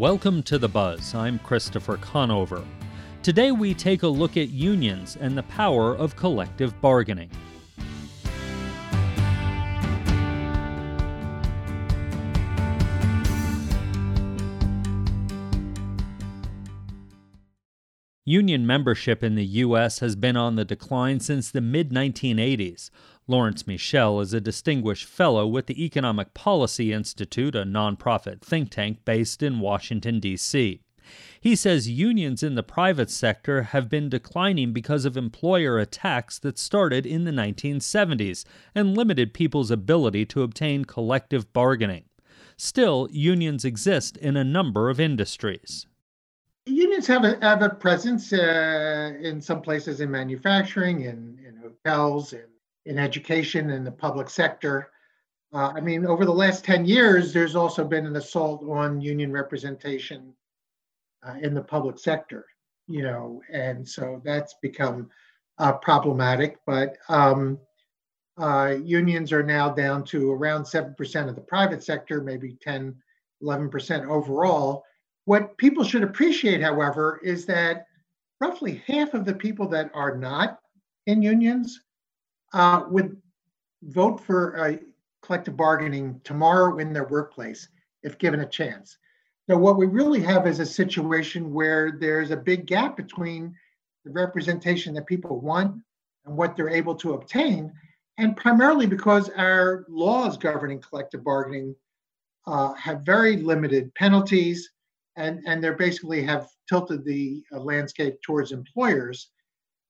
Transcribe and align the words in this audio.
Welcome 0.00 0.42
to 0.44 0.56
The 0.56 0.66
Buzz. 0.66 1.14
I'm 1.14 1.38
Christopher 1.40 1.98
Conover. 1.98 2.64
Today 3.22 3.52
we 3.52 3.74
take 3.74 4.02
a 4.02 4.08
look 4.08 4.38
at 4.38 4.48
unions 4.48 5.18
and 5.20 5.36
the 5.36 5.42
power 5.42 5.94
of 5.94 6.16
collective 6.16 6.80
bargaining. 6.80 7.30
Union 18.24 18.66
membership 18.66 19.22
in 19.22 19.34
the 19.34 19.44
U.S. 19.44 19.98
has 19.98 20.16
been 20.16 20.36
on 20.38 20.56
the 20.56 20.64
decline 20.64 21.20
since 21.20 21.50
the 21.50 21.60
mid 21.60 21.90
1980s. 21.90 22.88
Lawrence 23.30 23.62
Mishel 23.62 24.20
is 24.20 24.34
a 24.34 24.40
distinguished 24.40 25.04
fellow 25.04 25.46
with 25.46 25.66
the 25.66 25.84
Economic 25.84 26.34
Policy 26.34 26.92
Institute, 26.92 27.54
a 27.54 27.62
nonprofit 27.62 28.40
think 28.40 28.70
tank 28.70 29.04
based 29.04 29.40
in 29.40 29.60
Washington, 29.60 30.18
D.C. 30.18 30.80
He 31.40 31.54
says 31.54 31.88
unions 31.88 32.42
in 32.42 32.56
the 32.56 32.64
private 32.64 33.08
sector 33.08 33.62
have 33.62 33.88
been 33.88 34.08
declining 34.08 34.72
because 34.72 35.04
of 35.04 35.16
employer 35.16 35.78
attacks 35.78 36.40
that 36.40 36.58
started 36.58 37.06
in 37.06 37.22
the 37.22 37.30
1970s 37.30 38.44
and 38.74 38.96
limited 38.96 39.32
people's 39.32 39.70
ability 39.70 40.26
to 40.26 40.42
obtain 40.42 40.84
collective 40.84 41.52
bargaining. 41.52 42.06
Still, 42.56 43.06
unions 43.12 43.64
exist 43.64 44.16
in 44.16 44.36
a 44.36 44.42
number 44.42 44.90
of 44.90 44.98
industries 44.98 45.86
unions 46.66 47.06
have 47.06 47.24
a 47.24 47.38
have 47.40 47.62
a 47.62 47.70
presence 47.70 48.32
uh, 48.32 49.12
in 49.20 49.40
some 49.40 49.62
places 49.62 50.00
in 50.00 50.10
manufacturing, 50.10 51.02
in 51.02 51.38
in 51.44 51.56
hotels, 51.56 52.32
in 52.32 52.44
in 52.86 52.98
education, 52.98 53.70
in 53.70 53.84
the 53.84 53.90
public 53.90 54.30
sector. 54.30 54.90
Uh, 55.52 55.72
I 55.74 55.80
mean, 55.80 56.06
over 56.06 56.24
the 56.24 56.32
last 56.32 56.64
ten 56.64 56.84
years, 56.84 57.32
there's 57.32 57.56
also 57.56 57.84
been 57.84 58.06
an 58.06 58.16
assault 58.16 58.62
on 58.68 59.00
union 59.00 59.32
representation 59.32 60.32
uh, 61.26 61.34
in 61.42 61.54
the 61.54 61.62
public 61.62 61.98
sector. 61.98 62.46
You 62.88 63.02
know, 63.02 63.40
and 63.52 63.88
so 63.88 64.20
that's 64.24 64.54
become 64.62 65.10
uh, 65.58 65.72
problematic. 65.74 66.58
But 66.66 66.96
um, 67.08 67.58
uh, 68.38 68.76
unions 68.82 69.32
are 69.32 69.42
now 69.42 69.70
down 69.70 70.04
to 70.04 70.32
around 70.32 70.64
seven 70.64 70.94
percent 70.94 71.28
of 71.28 71.34
the 71.34 71.42
private 71.42 71.84
sector, 71.84 72.20
maybe 72.20 72.56
10, 72.62 72.94
11 73.42 73.68
percent 73.68 74.06
overall 74.06 74.84
what 75.30 75.56
people 75.58 75.84
should 75.84 76.02
appreciate, 76.02 76.60
however, 76.60 77.20
is 77.22 77.46
that 77.46 77.86
roughly 78.40 78.82
half 78.86 79.14
of 79.14 79.24
the 79.24 79.34
people 79.34 79.68
that 79.68 79.90
are 79.94 80.16
not 80.16 80.58
in 81.06 81.22
unions 81.22 81.82
uh, 82.52 82.84
would 82.88 83.16
vote 83.82 84.20
for 84.20 84.78
collective 85.22 85.56
bargaining 85.56 86.20
tomorrow 86.24 86.78
in 86.78 86.92
their 86.92 87.06
workplace 87.06 87.68
if 88.02 88.18
given 88.18 88.40
a 88.40 88.48
chance. 88.48 88.98
So, 89.48 89.56
what 89.58 89.76
we 89.76 89.86
really 89.86 90.20
have 90.22 90.46
is 90.46 90.60
a 90.60 90.66
situation 90.66 91.52
where 91.52 91.92
there's 91.92 92.30
a 92.30 92.36
big 92.36 92.66
gap 92.66 92.96
between 92.96 93.54
the 94.04 94.10
representation 94.10 94.94
that 94.94 95.06
people 95.06 95.40
want 95.40 95.82
and 96.24 96.36
what 96.36 96.56
they're 96.56 96.68
able 96.70 96.94
to 96.96 97.14
obtain, 97.14 97.72
and 98.18 98.36
primarily 98.36 98.86
because 98.86 99.28
our 99.30 99.84
laws 99.88 100.36
governing 100.36 100.80
collective 100.80 101.24
bargaining 101.24 101.74
uh, 102.46 102.72
have 102.74 103.02
very 103.02 103.36
limited 103.36 103.94
penalties 103.94 104.70
and 105.16 105.40
and 105.46 105.62
they 105.62 105.70
basically 105.70 106.22
have 106.22 106.48
tilted 106.68 107.04
the 107.04 107.42
uh, 107.52 107.58
landscape 107.58 108.20
towards 108.22 108.52
employers, 108.52 109.30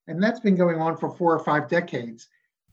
and 0.07 0.21
that's 0.21 0.39
been 0.39 0.55
going 0.55 0.79
on 0.79 0.97
for 0.97 1.15
four 1.15 1.33
or 1.33 1.43
five 1.43 1.69
decades. 1.69 2.27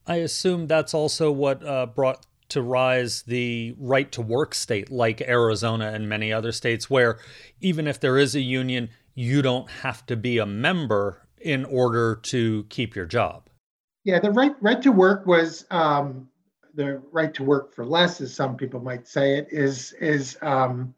I 0.08 0.16
assume 0.16 0.66
that's 0.66 0.94
also 0.94 1.30
what 1.30 1.64
uh, 1.64 1.86
brought 1.86 2.24
to 2.48 2.62
rise 2.62 3.22
the 3.22 3.74
right 3.78 4.10
to 4.12 4.22
work 4.22 4.54
state, 4.54 4.90
like 4.90 5.20
Arizona 5.20 5.92
and 5.92 6.08
many 6.08 6.32
other 6.32 6.50
states, 6.50 6.88
where 6.88 7.18
even 7.60 7.86
if 7.86 8.00
there 8.00 8.16
is 8.16 8.34
a 8.34 8.40
union, 8.40 8.88
you 9.14 9.42
don't 9.42 9.70
have 9.70 10.06
to 10.06 10.16
be 10.16 10.38
a 10.38 10.46
member 10.46 11.28
in 11.38 11.66
order 11.66 12.16
to 12.16 12.64
keep 12.70 12.97
your 12.97 13.04
job. 13.04 13.48
Yeah, 14.04 14.18
the 14.18 14.30
right 14.30 14.54
right 14.62 14.80
to 14.82 14.92
work 14.92 15.26
was 15.26 15.66
um, 15.70 16.30
the 16.74 17.02
right 17.12 17.34
to 17.34 17.44
work 17.44 17.74
for 17.74 17.84
less, 17.84 18.22
as 18.22 18.34
some 18.34 18.56
people 18.56 18.80
might 18.80 19.06
say 19.06 19.36
it, 19.36 19.48
is 19.50 19.92
is 20.00 20.38
um, 20.41 20.94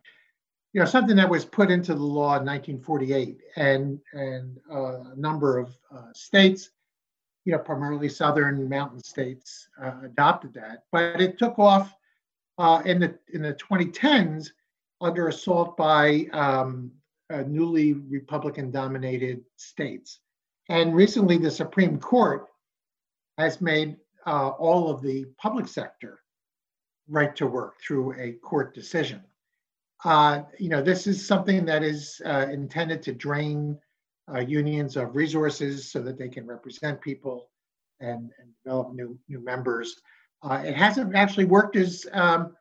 you 0.73 0.81
know 0.81 0.87
something 0.87 1.17
that 1.17 1.29
was 1.29 1.45
put 1.45 1.71
into 1.71 1.95
the 1.95 2.03
law 2.03 2.37
in 2.39 2.47
1948 2.47 3.39
and 3.57 3.99
and 4.13 4.59
uh, 4.71 5.01
a 5.13 5.17
number 5.17 5.59
of 5.59 5.77
uh, 5.93 6.13
states 6.15 6.71
you 7.45 7.53
know 7.53 7.59
primarily 7.59 8.09
southern 8.09 8.69
mountain 8.69 9.03
states 9.03 9.69
uh, 9.83 9.93
adopted 10.05 10.55
that. 10.55 10.85
But 10.93 11.21
it 11.21 11.39
took 11.39 11.59
off 11.59 11.95
uh, 12.59 12.83
in 12.85 13.01
the 13.01 13.19
in 13.33 13.43
the 13.43 13.55
2010s 13.55 14.49
under 15.01 15.29
assault 15.29 15.77
by 15.77 16.27
um, 16.33 16.91
newly 17.47 17.95
republican 17.95 18.71
dominated 18.71 19.43
states. 19.57 20.21
And 20.69 20.95
recently 20.95 21.39
the 21.39 21.51
supreme 21.51 21.99
court 21.99 22.49
has 23.39 23.61
made 23.61 23.97
uh, 24.27 24.51
all 24.51 24.91
of 24.91 25.03
the 25.03 25.25
public 25.39 25.67
sector 25.67 26.21
right 27.09 27.35
to 27.37 27.47
work 27.47 27.81
through 27.81 28.15
a 28.21 28.33
court 28.33 28.75
decision. 28.75 29.23
Uh, 30.05 30.43
you 30.59 30.69
know, 30.69 30.83
this 30.83 31.07
is 31.07 31.27
something 31.27 31.65
that 31.67 31.83
is 31.83 32.21
uh, 32.25 32.47
intended 32.51 33.03
to 33.03 33.13
drain 33.13 33.79
uh, 34.35 34.41
unions 34.41 34.97
of 34.97 35.15
resources 35.15 35.91
so 35.91 36.01
that 36.01 36.19
they 36.19 36.29
can 36.29 36.47
represent 36.47 37.01
people 37.01 37.51
and, 38.01 38.31
and 38.39 38.53
develop 38.65 38.93
new 38.95 39.19
new 39.29 39.43
members. 39.45 40.01
Uh, 40.43 40.63
it 40.65 40.75
hasn't 40.75 41.15
actually 41.15 41.45
worked 41.45 41.77
as 41.77 42.07
um, 42.13 42.55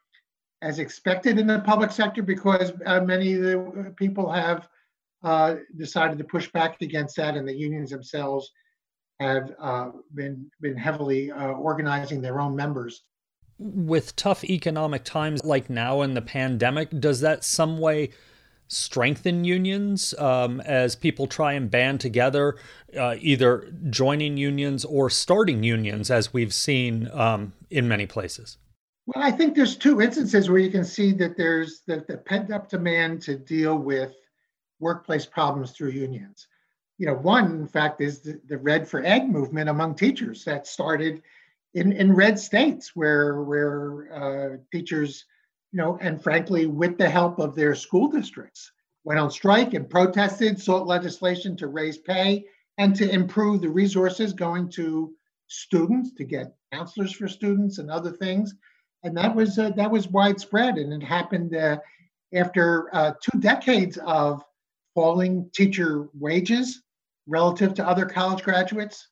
as 0.61 0.79
expected 0.79 1.39
in 1.39 1.47
the 1.47 1.59
public 1.59 1.91
sector 1.91 2.21
because 2.21 2.73
uh, 2.85 2.99
many 3.01 3.33
of 3.33 3.41
the 3.41 3.93
people 3.95 4.29
have 4.29 4.67
uh, 5.23 5.55
decided 5.77 6.17
to 6.17 6.23
push 6.23 6.51
back 6.51 6.81
against 6.81 7.15
that, 7.15 7.35
and 7.35 7.47
the 7.47 7.55
unions 7.55 7.89
themselves 7.89 8.51
have 9.19 9.51
been 10.13 10.49
been 10.61 10.77
heavily 10.77 11.31
organizing 11.31 12.21
their 12.21 12.39
own 12.39 12.55
members 12.55 13.03
with 13.59 14.15
tough 14.15 14.43
economic 14.45 15.03
times 15.03 15.43
like 15.43 15.69
now 15.69 16.01
in 16.01 16.13
the 16.13 16.21
pandemic, 16.21 16.89
does 16.99 17.19
that 17.19 17.43
some 17.43 17.77
way 17.77 18.09
strengthen 18.69 19.43
unions 19.43 20.13
um, 20.17 20.61
as 20.61 20.95
people 20.95 21.27
try 21.27 21.53
and 21.53 21.69
band 21.69 21.99
together, 21.99 22.55
uh, 22.97 23.15
either 23.19 23.69
joining 23.89 24.37
unions 24.37 24.85
or 24.85 25.09
starting 25.09 25.63
unions, 25.63 26.09
as 26.09 26.31
we've 26.31 26.53
seen 26.53 27.09
um, 27.11 27.51
in 27.69 27.87
many 27.87 28.05
places? 28.05 28.57
Well, 29.07 29.25
I 29.25 29.31
think 29.31 29.55
there's 29.55 29.75
two 29.75 30.01
instances 30.01 30.49
where 30.49 30.59
you 30.59 30.69
can 30.69 30.85
see 30.85 31.11
that 31.13 31.35
there's 31.35 31.81
the, 31.87 32.05
the 32.07 32.17
pent 32.17 32.51
up 32.51 32.69
demand 32.69 33.23
to 33.23 33.35
deal 33.35 33.75
with 33.75 34.13
workplace 34.79 35.25
problems 35.25 35.71
through 35.71 35.89
unions. 35.89 36.47
You 36.99 37.07
know, 37.07 37.15
one, 37.15 37.45
in 37.51 37.67
fact, 37.67 38.01
is 38.01 38.19
the, 38.19 38.39
the 38.47 38.57
Red 38.57 38.87
for 38.87 39.03
Ed 39.03 39.27
movement 39.29 39.69
among 39.69 39.95
teachers 39.95 40.43
that 40.45 40.67
started 40.67 41.23
in, 41.73 41.91
in 41.91 42.15
red 42.15 42.37
states 42.39 42.95
where 42.95 43.41
where 43.41 44.13
uh, 44.13 44.57
teachers, 44.71 45.25
you 45.71 45.77
know, 45.77 45.97
and 46.01 46.21
frankly, 46.21 46.65
with 46.65 46.97
the 46.97 47.09
help 47.09 47.39
of 47.39 47.55
their 47.55 47.75
school 47.75 48.07
districts, 48.07 48.71
went 49.03 49.19
on 49.19 49.31
strike 49.31 49.73
and 49.73 49.89
protested, 49.89 50.59
sought 50.59 50.87
legislation 50.87 51.55
to 51.57 51.67
raise 51.67 51.97
pay 51.97 52.45
and 52.77 52.95
to 52.95 53.09
improve 53.09 53.61
the 53.61 53.69
resources 53.69 54.33
going 54.33 54.69
to 54.69 55.13
students 55.47 56.13
to 56.13 56.23
get 56.23 56.55
counselors 56.71 57.11
for 57.11 57.27
students 57.27 57.77
and 57.77 57.89
other 57.89 58.11
things, 58.11 58.55
and 59.03 59.15
that 59.17 59.35
was 59.35 59.57
uh, 59.59 59.69
that 59.71 59.89
was 59.91 60.07
widespread, 60.07 60.77
and 60.77 60.91
it 60.93 61.05
happened 61.05 61.55
uh, 61.55 61.77
after 62.33 62.93
uh, 62.95 63.13
two 63.21 63.39
decades 63.39 63.97
of 64.05 64.43
falling 64.95 65.49
teacher 65.53 66.09
wages 66.13 66.81
relative 67.27 67.73
to 67.75 67.87
other 67.87 68.05
college 68.05 68.43
graduates 68.43 69.07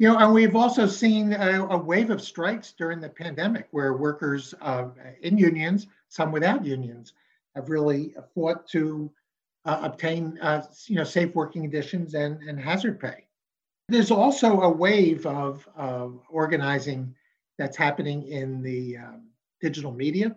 you 0.00 0.08
know, 0.08 0.16
and 0.16 0.32
we've 0.32 0.56
also 0.56 0.86
seen 0.86 1.34
a, 1.34 1.62
a 1.66 1.76
wave 1.76 2.08
of 2.08 2.22
strikes 2.22 2.72
during 2.72 3.02
the 3.02 3.08
pandemic 3.10 3.68
where 3.70 3.92
workers 3.92 4.54
uh, 4.62 4.86
in 5.20 5.36
unions, 5.36 5.88
some 6.08 6.32
without 6.32 6.64
unions, 6.64 7.12
have 7.54 7.68
really 7.68 8.14
fought 8.34 8.66
to 8.68 9.12
uh, 9.66 9.80
obtain, 9.82 10.38
uh, 10.40 10.62
you 10.86 10.96
know, 10.96 11.04
safe 11.04 11.34
working 11.34 11.60
conditions 11.60 12.14
and, 12.14 12.40
and 12.44 12.58
hazard 12.58 12.98
pay. 12.98 13.26
There's 13.90 14.10
also 14.10 14.62
a 14.62 14.70
wave 14.70 15.26
of, 15.26 15.68
of 15.76 16.18
organizing 16.30 17.14
that's 17.58 17.76
happening 17.76 18.26
in 18.26 18.62
the 18.62 18.96
um, 18.96 19.24
digital 19.60 19.92
media, 19.92 20.34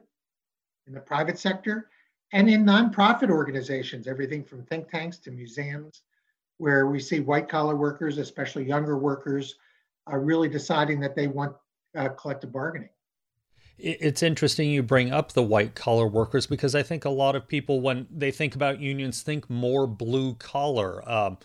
in 0.88 0.94
the 0.94 1.00
private 1.00 1.39
sector, 1.39 1.89
and 2.33 2.50
in 2.50 2.66
nonprofit 2.66 3.30
organizations, 3.30 4.09
everything 4.09 4.44
from 4.44 4.66
think 4.66 4.89
tanks 4.89 5.19
to 5.19 5.31
museums 5.31 6.01
where 6.57 6.88
we 6.88 7.00
see 7.00 7.19
white 7.19 7.50
collar 7.50 7.75
workers, 7.75 8.17
especially 8.17 8.65
younger 8.65 8.97
workers, 8.97 9.55
are 10.07 10.19
really 10.19 10.50
deciding 10.50 11.00
that 11.00 11.15
they 11.15 11.27
want 11.27 11.55
uh, 11.97 12.09
collective 12.09 12.51
bargaining. 12.51 12.89
It's 13.79 14.21
interesting 14.21 14.69
you 14.69 14.83
bring 14.83 15.11
up 15.11 15.31
the 15.31 15.41
white 15.41 15.73
collar 15.73 16.07
workers 16.07 16.45
because 16.45 16.75
I 16.75 16.83
think 16.83 17.05
a 17.05 17.09
lot 17.09 17.35
of 17.35 17.47
people, 17.47 17.81
when 17.81 18.07
they 18.11 18.31
think 18.31 18.53
about 18.55 18.79
unions, 18.79 19.23
think 19.23 19.50
more 19.50 19.88
blue 19.88 20.35
collar. 20.35 21.07
Um, 21.09 21.38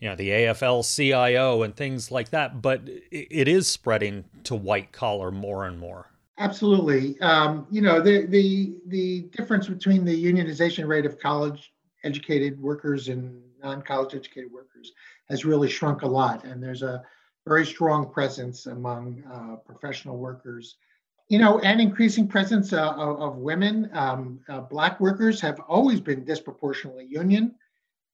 you 0.00 0.08
know, 0.08 0.16
the 0.16 0.30
AFL 0.30 0.82
CIO 0.96 1.62
and 1.62 1.74
things 1.74 2.10
like 2.10 2.30
that, 2.30 2.60
but 2.60 2.82
it 3.10 3.48
is 3.48 3.68
spreading 3.68 4.24
to 4.44 4.54
white 4.54 4.92
collar 4.92 5.30
more 5.30 5.66
and 5.66 5.78
more. 5.78 6.10
Absolutely. 6.38 7.18
Um, 7.20 7.66
you 7.70 7.80
know, 7.80 8.00
the, 8.00 8.26
the, 8.26 8.74
the 8.88 9.22
difference 9.36 9.68
between 9.68 10.04
the 10.04 10.24
unionization 10.24 10.88
rate 10.88 11.06
of 11.06 11.18
college 11.18 11.72
educated 12.02 12.60
workers 12.60 13.08
and 13.08 13.40
non-college 13.64 14.14
educated 14.14 14.52
workers 14.52 14.92
has 15.28 15.44
really 15.44 15.68
shrunk 15.68 16.02
a 16.02 16.06
lot, 16.06 16.44
and 16.44 16.62
there's 16.62 16.82
a 16.82 17.02
very 17.46 17.66
strong 17.66 18.10
presence 18.10 18.66
among 18.66 19.22
uh, 19.32 19.56
professional 19.56 20.18
workers. 20.18 20.76
You 21.28 21.38
know, 21.38 21.58
and 21.60 21.80
increasing 21.80 22.28
presence 22.28 22.74
uh, 22.74 22.92
of, 22.92 23.20
of, 23.20 23.36
women. 23.36 23.90
Um, 23.94 24.40
uh, 24.48 24.60
black 24.60 25.00
workers 25.00 25.40
have 25.40 25.58
always 25.60 25.98
been 25.98 26.22
disproportionately 26.22 27.06
union. 27.06 27.54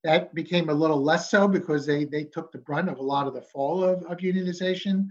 That 0.05 0.33
became 0.33 0.69
a 0.69 0.75
little 0.75 1.03
less 1.03 1.29
so 1.29 1.49
because 1.49 1.85
they 1.85 2.05
they 2.05 2.25
took 2.25 2.53
the 2.53 2.59
brunt 2.59 2.89
of 2.89 2.99
a 2.99 3.03
lot 3.03 3.27
of 3.27 3.35
the 3.35 3.43
fall 3.43 3.83
of, 3.83 4.05
of 4.05 4.19
unionization. 4.19 5.09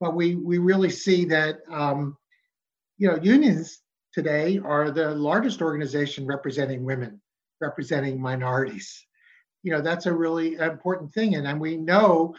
But 0.00 0.14
we 0.14 0.34
we 0.34 0.58
really 0.58 0.90
see 0.90 1.26
that 1.26 1.60
um, 1.70 2.16
you 2.96 3.08
know 3.08 3.18
unions 3.22 3.82
today 4.14 4.58
are 4.64 4.90
the 4.90 5.14
largest 5.14 5.60
organization 5.60 6.26
representing 6.26 6.84
women, 6.84 7.20
representing 7.60 8.20
minorities. 8.20 9.04
You 9.62 9.72
know, 9.72 9.80
that's 9.80 10.06
a 10.06 10.12
really 10.12 10.54
important 10.54 11.12
thing. 11.12 11.36
And, 11.36 11.46
and 11.46 11.60
we 11.60 11.76
know 11.76 12.34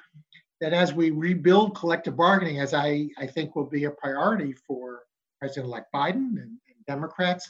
that 0.59 0.73
as 0.73 0.93
we 0.93 1.11
rebuild 1.11 1.75
collective 1.75 2.15
bargaining, 2.15 2.59
as 2.59 2.73
I, 2.73 3.09
I 3.17 3.27
think 3.27 3.55
will 3.55 3.65
be 3.65 3.85
a 3.85 3.91
priority 3.91 4.53
for 4.53 5.03
President 5.39 5.65
elect 5.65 5.93
Biden 5.93 6.15
and, 6.15 6.37
and, 6.37 6.59
Democrats, 6.87 7.49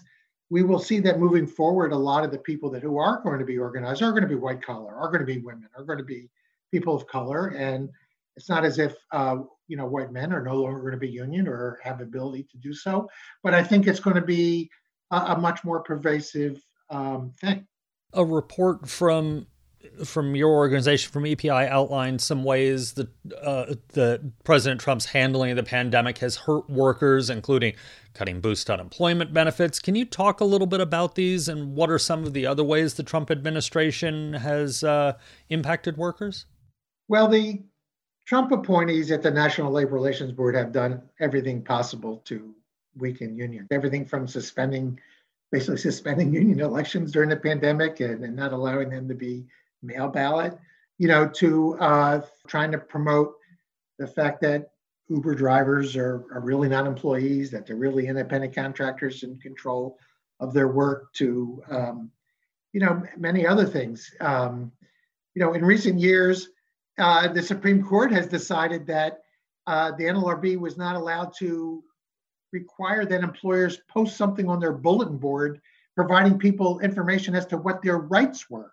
we 0.52 0.62
will 0.62 0.78
see 0.78 1.00
that 1.00 1.20
moving 1.20 1.48
forward, 1.48 1.92
a 1.92 1.98
lot 1.98 2.24
of 2.24 2.32
the 2.32 2.38
people 2.38 2.70
that 2.70 2.84
who 2.84 2.98
are 2.98 3.22
going 3.24 3.40
to 3.40 3.46
be 3.46 3.58
organized 3.58 4.04
are 4.04 4.12
going 4.12 4.22
to 4.22 4.30
be 4.30 4.36
white 4.36 4.62
collar, 4.62 4.94
are 4.96 5.08
going 5.08 5.20
to 5.20 5.26
be 5.26 5.40
women, 5.40 5.68
are 5.76 5.84
going 5.84 5.98
to 5.98 6.04
be 6.04 6.30
people 6.72 6.96
of 6.96 7.08
color. 7.08 7.48
And 7.48 7.90
it's 8.36 8.50
not 8.50 8.64
as 8.66 8.78
if 8.80 8.96
uh, 9.12 9.38
you 9.68 9.78
know 9.78 9.86
white 9.86 10.12
men 10.12 10.34
are 10.34 10.44
no 10.44 10.56
longer 10.56 10.80
going 10.82 10.94
to 10.94 10.98
be 10.98 11.10
union 11.10 11.48
or 11.48 11.80
have 11.84 12.02
ability 12.02 12.48
to 12.52 12.58
do 12.58 12.74
so, 12.74 13.10
but 13.44 13.54
I 13.54 13.64
think 13.64 13.88
it's 13.88 14.00
going 14.00 14.16
to 14.16 14.22
be 14.22 14.70
a, 15.12 15.18
a 15.18 15.38
much 15.38 15.64
more 15.64 15.82
pervasive 15.82 16.62
um, 16.90 17.32
thing. 17.40 17.68
A 18.14 18.24
report 18.24 18.88
from 18.88 19.48
from 20.06 20.36
your 20.36 20.52
organization 20.52 21.12
from 21.12 21.26
EPI 21.26 21.50
outlined 21.50 22.22
some 22.22 22.44
ways 22.44 22.94
that 22.94 23.10
uh, 23.42 23.76
the 23.90 24.32
President 24.44 24.82
Trump's 24.82 25.06
handling 25.06 25.52
of 25.52 25.58
the 25.58 25.64
pandemic 25.64 26.20
has 26.20 26.38
hurt 26.38 26.70
workers, 26.70 27.30
including 27.30 27.74
cutting 28.14 28.40
boost 28.40 28.70
unemployment 28.70 29.34
benefits. 29.34 29.80
Can 29.80 29.96
you 29.96 30.06
talk 30.06 30.40
a 30.40 30.46
little 30.46 30.68
bit 30.68 30.82
about 30.82 31.16
these 31.16 31.48
and 31.48 31.76
what 31.76 31.90
are 31.90 32.00
some 32.00 32.24
of 32.24 32.34
the 32.34 32.46
other 32.46 32.64
ways 32.64 32.94
the 32.94 33.04
Trump 33.04 33.30
administration 33.32 34.34
has 34.34 34.84
uh, 34.84 35.14
impacted 35.50 35.98
workers? 35.98 36.46
Well, 37.08 37.28
the 37.28 37.62
Trump 38.26 38.52
appointees 38.52 39.12
at 39.12 39.22
the 39.22 39.32
National 39.32 39.72
Labor 39.72 39.94
Relations 39.94 40.32
Board 40.32 40.56
have 40.56 40.72
done 40.72 41.02
everything 41.20 41.62
possible 41.62 42.18
to 42.26 42.56
weaken 42.96 43.36
unions. 43.36 43.68
Everything 43.72 44.06
from 44.06 44.28
suspending, 44.28 45.00
basically 45.52 45.78
suspending 45.78 46.34
union 46.34 46.62
elections 46.62 47.12
during 47.12 47.30
the 47.30 47.36
pandemic 47.36 48.00
and, 48.00 48.24
and 48.24 48.36
not 48.36 48.54
allowing 48.54 48.90
them 48.90 49.08
to 49.08 49.16
be 49.16 49.46
mail 49.84 50.08
ballot, 50.08 50.58
you 50.98 51.08
know, 51.08 51.28
to 51.28 51.78
uh, 51.80 52.22
trying 52.48 52.72
to 52.72 52.78
promote 52.78 53.36
the 54.00 54.08
fact 54.08 54.42
that 54.42 54.70
Uber 55.10 55.36
drivers 55.36 55.96
are, 55.96 56.26
are 56.34 56.42
really 56.42 56.70
not 56.70 56.88
employees, 56.88 57.52
that 57.52 57.66
they're 57.66 57.76
really 57.76 58.08
independent 58.08 58.56
contractors 58.56 59.24
in 59.24 59.38
control 59.40 59.98
of 60.40 60.54
their 60.54 60.70
work, 60.70 61.14
to, 61.14 61.62
um, 61.70 62.10
you 62.72 62.80
know, 62.80 63.04
many 63.18 63.46
other 63.46 63.66
things. 63.66 64.12
Um, 64.20 64.72
you 65.36 65.42
know, 65.42 65.54
in 65.54 65.64
recent 65.64 66.00
years, 66.00 66.50
uh, 66.98 67.28
the 67.28 67.42
Supreme 67.42 67.84
Court 67.84 68.12
has 68.12 68.28
decided 68.28 68.88
that 68.88 69.20
uh, 69.68 69.92
the 69.92 70.06
NLRB 70.06 70.58
was 70.58 70.78
not 70.78 70.96
allowed 70.96 71.34
to 71.40 71.84
require 72.52 73.06
that 73.06 73.24
employers 73.24 73.80
post 73.90 74.16
something 74.16 74.48
on 74.48 74.60
their 74.60 74.74
bulletin 74.74 75.18
board 75.18 75.60
providing 75.96 76.38
people 76.38 76.80
information 76.80 77.36
as 77.36 77.46
to 77.48 77.58
what 77.58 77.82
their 77.82 77.98
rights 77.98 78.50
were 78.50 78.73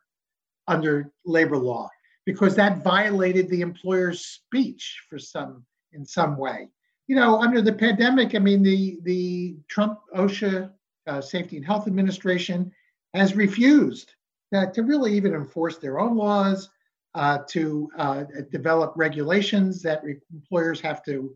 under 0.71 1.11
labor 1.25 1.57
law 1.57 1.89
because 2.27 2.55
that 2.55 2.83
violated 2.85 3.49
the 3.49 3.61
employer's 3.61 4.25
speech 4.25 5.03
for 5.09 5.19
some 5.19 5.65
in 5.93 6.05
some 6.05 6.37
way 6.37 6.69
you 7.07 7.17
know 7.17 7.41
under 7.41 7.61
the 7.61 7.73
pandemic 7.73 8.35
i 8.35 8.39
mean 8.39 8.63
the 8.63 8.99
the 9.03 9.57
trump 9.69 9.99
osha 10.17 10.71
uh, 11.07 11.21
safety 11.21 11.57
and 11.57 11.67
health 11.67 11.87
administration 11.87 12.71
has 13.15 13.35
refused 13.35 14.15
that 14.53 14.75
to 14.75 14.83
really 14.83 15.13
even 15.13 15.35
enforce 15.35 15.79
their 15.79 15.99
own 15.99 16.17
laws 16.17 16.71
uh, 17.15 17.39
to 17.49 17.89
uh, 17.99 18.25
develop 18.51 18.93
regulations 18.97 19.83
that 19.83 20.03
re- 20.05 20.21
employers 20.33 20.81
have 20.81 21.03
to 21.05 21.35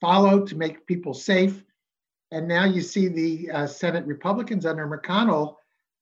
follow 0.00 0.44
to 0.44 0.56
make 0.56 0.86
people 0.86 1.14
safe. 1.14 1.64
And 2.30 2.48
now 2.48 2.64
you 2.64 2.80
see 2.80 3.08
the 3.08 3.50
uh, 3.50 3.66
Senate 3.66 4.04
Republicans 4.06 4.66
under 4.66 4.86
McConnell 4.86 5.56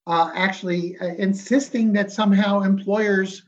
uh, 0.07 0.31
actually 0.35 0.99
uh, 0.99 1.15
insisting 1.19 1.93
that 1.93 2.11
somehow 2.11 2.63
employers 2.63 3.43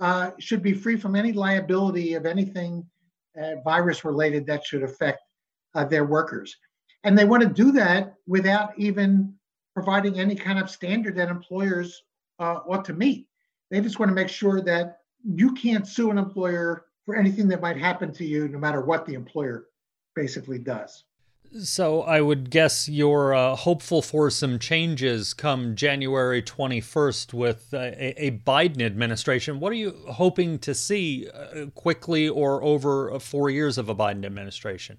uh, 0.00 0.32
should 0.38 0.62
be 0.62 0.72
free 0.72 0.96
from 0.96 1.14
any 1.14 1.32
liability 1.32 2.14
of 2.14 2.26
anything 2.26 2.84
virus 3.64 4.04
related 4.04 4.46
that 4.46 4.64
should 4.66 4.82
affect 4.82 5.20
their 5.88 6.04
workers. 6.04 6.54
And 7.04 7.16
they 7.16 7.24
want 7.24 7.42
to 7.42 7.48
do 7.48 7.72
that 7.72 8.14
without 8.26 8.78
even 8.78 9.34
providing 9.74 10.20
any 10.20 10.34
kind 10.34 10.58
of 10.58 10.68
standard 10.68 11.16
that 11.16 11.30
employers 11.30 12.02
ought 12.38 12.84
to 12.84 12.92
meet. 12.92 13.26
They 13.70 13.80
just 13.80 13.98
want 13.98 14.10
to 14.10 14.14
make 14.14 14.28
sure 14.28 14.60
that 14.60 14.98
you 15.24 15.54
can't 15.54 15.86
sue 15.86 16.10
an 16.10 16.18
employer 16.18 16.84
for 17.06 17.16
anything 17.16 17.48
that 17.48 17.62
might 17.62 17.78
happen 17.78 18.12
to 18.12 18.24
you, 18.24 18.48
no 18.48 18.58
matter 18.58 18.82
what 18.82 19.06
the 19.06 19.14
employer 19.14 19.66
basically 20.14 20.58
does. 20.58 21.04
So 21.60 22.00
I 22.02 22.22
would 22.22 22.48
guess 22.48 22.88
you're 22.88 23.34
uh, 23.34 23.54
hopeful 23.56 24.00
for 24.00 24.30
some 24.30 24.58
changes 24.58 25.34
come 25.34 25.76
January 25.76 26.42
21st 26.42 27.34
with 27.34 27.74
a, 27.74 28.24
a, 28.24 28.30
Biden 28.30 28.80
administration. 28.80 29.60
What 29.60 29.70
are 29.70 29.76
you 29.76 29.94
hoping 30.08 30.58
to 30.60 30.74
see 30.74 31.28
uh, 31.28 31.66
quickly 31.74 32.26
or 32.26 32.62
over 32.62 33.12
uh, 33.12 33.18
four 33.18 33.50
years 33.50 33.76
of 33.76 33.90
a 33.90 33.94
Biden 33.94 34.24
administration? 34.24 34.96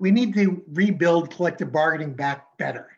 We 0.00 0.10
need 0.10 0.34
to 0.34 0.60
rebuild 0.72 1.30
collective 1.30 1.70
bargaining 1.70 2.14
back 2.14 2.58
better. 2.58 2.88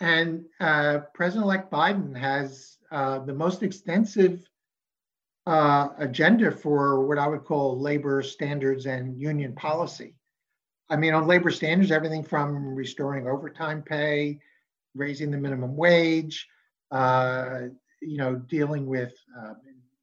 And 0.00 0.46
uh, 0.60 1.00
President 1.12 1.44
elect 1.44 1.70
Biden 1.70 2.16
has 2.16 2.78
uh, 2.90 3.18
the 3.18 3.34
most 3.34 3.62
extensive 3.62 4.48
uh, 5.46 5.88
agenda 5.98 6.50
for 6.50 7.06
what 7.06 7.18
I 7.18 7.28
would 7.28 7.44
call 7.44 7.78
labor 7.78 8.22
standards 8.22 8.86
and 8.86 9.20
union 9.20 9.54
policy. 9.54 10.14
I 10.90 10.96
mean, 10.96 11.14
on 11.14 11.26
labor 11.26 11.50
standards, 11.50 11.92
everything 11.92 12.24
from 12.24 12.74
restoring 12.74 13.28
overtime 13.28 13.82
pay, 13.82 14.38
raising 14.94 15.30
the 15.30 15.38
minimum 15.38 15.76
wage, 15.76 16.46
uh, 16.90 17.60
you 18.02 18.16
know, 18.16 18.34
dealing 18.34 18.86
with 18.86 19.14
uh, 19.40 19.54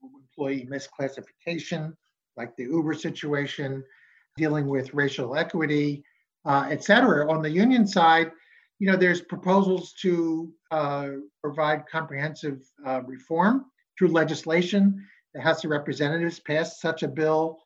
employee 0.02 0.68
misclassification, 0.70 1.94
like 2.38 2.56
the 2.56 2.64
Uber 2.64 2.94
situation, 2.94 3.84
dealing 4.38 4.68
with 4.68 4.94
racial 4.94 5.36
equity, 5.36 6.04
uh, 6.46 6.68
et 6.70 6.84
cetera. 6.84 7.30
On 7.30 7.42
the 7.42 7.50
union 7.50 7.86
side, 7.86 8.32
you 8.80 8.90
know, 8.90 8.96
there's 8.96 9.22
proposals 9.22 9.94
to 10.02 10.54
uh, 10.72 11.10
provide 11.42 11.86
comprehensive 11.92 12.62
uh, 12.86 13.02
reform 13.04 13.66
through 13.98 14.10
legislation 14.10 15.04
the 15.34 15.42
House 15.42 15.64
of 15.64 15.70
Representatives 15.70 16.40
passed 16.40 16.82
such 16.82 17.04
a 17.04 17.08
bill 17.08 17.60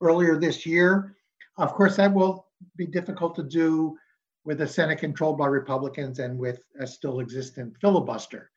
earlier 0.00 0.38
this 0.38 0.64
year. 0.64 1.16
Of 1.58 1.74
course, 1.74 1.96
that 1.96 2.14
will 2.14 2.46
be 2.76 2.86
difficult 2.86 3.34
to 3.36 3.42
do 3.42 3.96
with 4.44 4.60
a 4.60 4.66
Senate 4.68 4.98
controlled 4.98 5.38
by 5.38 5.46
Republicans 5.46 6.18
and 6.18 6.38
with 6.38 6.60
a 6.80 6.86
still 6.86 7.20
existent 7.20 7.74
filibuster. 7.80 8.50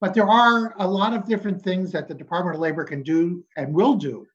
But 0.00 0.14
there 0.14 0.28
are 0.28 0.74
a 0.78 0.86
lot 0.86 1.12
of 1.12 1.26
different 1.26 1.62
things 1.62 1.92
that 1.92 2.08
the 2.08 2.14
Department 2.14 2.56
of 2.56 2.60
Labor 2.60 2.84
can 2.84 3.02
do 3.02 3.44
and 3.56 3.74
will 3.74 3.94
do 3.94 4.26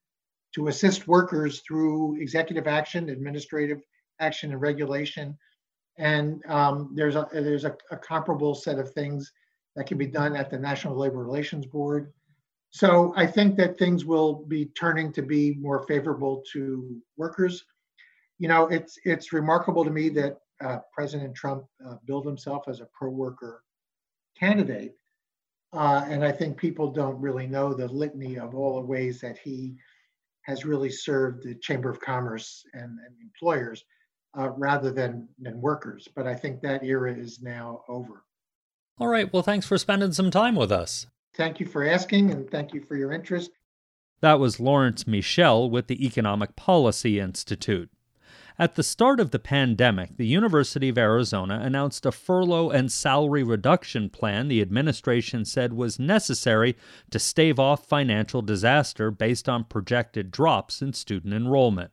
to 0.53 0.67
assist 0.67 1.07
workers 1.07 1.61
through 1.61 2.21
executive 2.21 2.67
action, 2.67 3.09
administrative 3.09 3.81
action, 4.19 4.51
and 4.51 4.61
regulation. 4.61 5.37
And 5.97 6.43
um, 6.47 6.91
there's 6.93 7.15
a 7.15 7.27
there's 7.31 7.65
a, 7.65 7.75
a 7.91 7.97
comparable 7.97 8.53
set 8.53 8.79
of 8.79 8.91
things 8.91 9.31
that 9.75 9.87
can 9.87 9.97
be 9.97 10.07
done 10.07 10.35
at 10.35 10.49
the 10.49 10.57
National 10.57 10.97
Labor 10.97 11.23
Relations 11.23 11.65
Board. 11.65 12.13
So 12.69 13.13
I 13.15 13.25
think 13.25 13.55
that 13.57 13.77
things 13.77 14.05
will 14.05 14.45
be 14.47 14.65
turning 14.77 15.11
to 15.13 15.21
be 15.21 15.55
more 15.55 15.85
favorable 15.87 16.43
to 16.53 17.01
workers. 17.17 17.63
You 18.37 18.47
know, 18.47 18.67
it's 18.67 18.97
it's 19.03 19.33
remarkable 19.33 19.83
to 19.83 19.91
me 19.91 20.09
that 20.09 20.37
uh, 20.61 20.79
President 20.93 21.35
Trump 21.35 21.65
uh, 21.87 21.95
billed 22.05 22.25
himself 22.25 22.67
as 22.67 22.81
a 22.81 22.87
pro-worker 22.93 23.63
candidate, 24.37 24.95
uh, 25.73 26.05
and 26.07 26.23
I 26.23 26.31
think 26.31 26.57
people 26.57 26.91
don't 26.91 27.19
really 27.19 27.47
know 27.47 27.73
the 27.73 27.87
litany 27.87 28.37
of 28.37 28.55
all 28.55 28.75
the 28.75 28.85
ways 28.85 29.21
that 29.21 29.37
he 29.37 29.75
has 30.41 30.65
really 30.65 30.91
served 30.91 31.43
the 31.43 31.55
Chamber 31.55 31.89
of 31.89 31.99
Commerce 31.99 32.63
and, 32.73 32.83
and 32.83 33.15
employers 33.21 33.83
uh, 34.37 34.49
rather 34.49 34.91
than 34.91 35.27
than 35.39 35.59
workers. 35.61 36.07
But 36.15 36.27
I 36.27 36.35
think 36.35 36.61
that 36.61 36.83
era 36.83 37.13
is 37.13 37.41
now 37.41 37.83
over. 37.87 38.23
All 38.97 39.07
right. 39.07 39.31
Well, 39.31 39.43
thanks 39.43 39.65
for 39.65 39.77
spending 39.77 40.13
some 40.13 40.31
time 40.31 40.55
with 40.55 40.71
us. 40.71 41.07
Thank 41.35 41.59
you 41.59 41.65
for 41.65 41.85
asking 41.85 42.31
and 42.31 42.49
thank 42.49 42.73
you 42.73 42.81
for 42.81 42.95
your 42.95 43.11
interest. 43.11 43.51
That 44.21 44.39
was 44.39 44.59
Lawrence 44.59 45.03
Mishel 45.03 45.69
with 45.69 45.87
the 45.87 46.05
Economic 46.05 46.55
Policy 46.55 47.19
Institute. 47.19 47.89
At 48.57 48.75
the 48.75 48.83
start 48.83 49.19
of 49.19 49.31
the 49.31 49.39
pandemic, 49.39 50.15
the 50.15 50.25
University 50.25 50.87
of 50.87 50.97
Arizona 50.97 51.59
announced 51.61 52.05
a 52.05 52.11
furlough 52.13 52.69
and 52.69 52.89
salary 52.89 53.43
reduction 53.43 54.09
plan 54.09 54.47
the 54.47 54.61
administration 54.61 55.43
said 55.43 55.73
was 55.73 55.99
necessary 55.99 56.77
to 57.11 57.19
stave 57.19 57.59
off 57.59 57.85
financial 57.85 58.41
disaster 58.41 59.11
based 59.11 59.49
on 59.49 59.65
projected 59.65 60.31
drops 60.31 60.81
in 60.81 60.93
student 60.93 61.33
enrollment. 61.33 61.91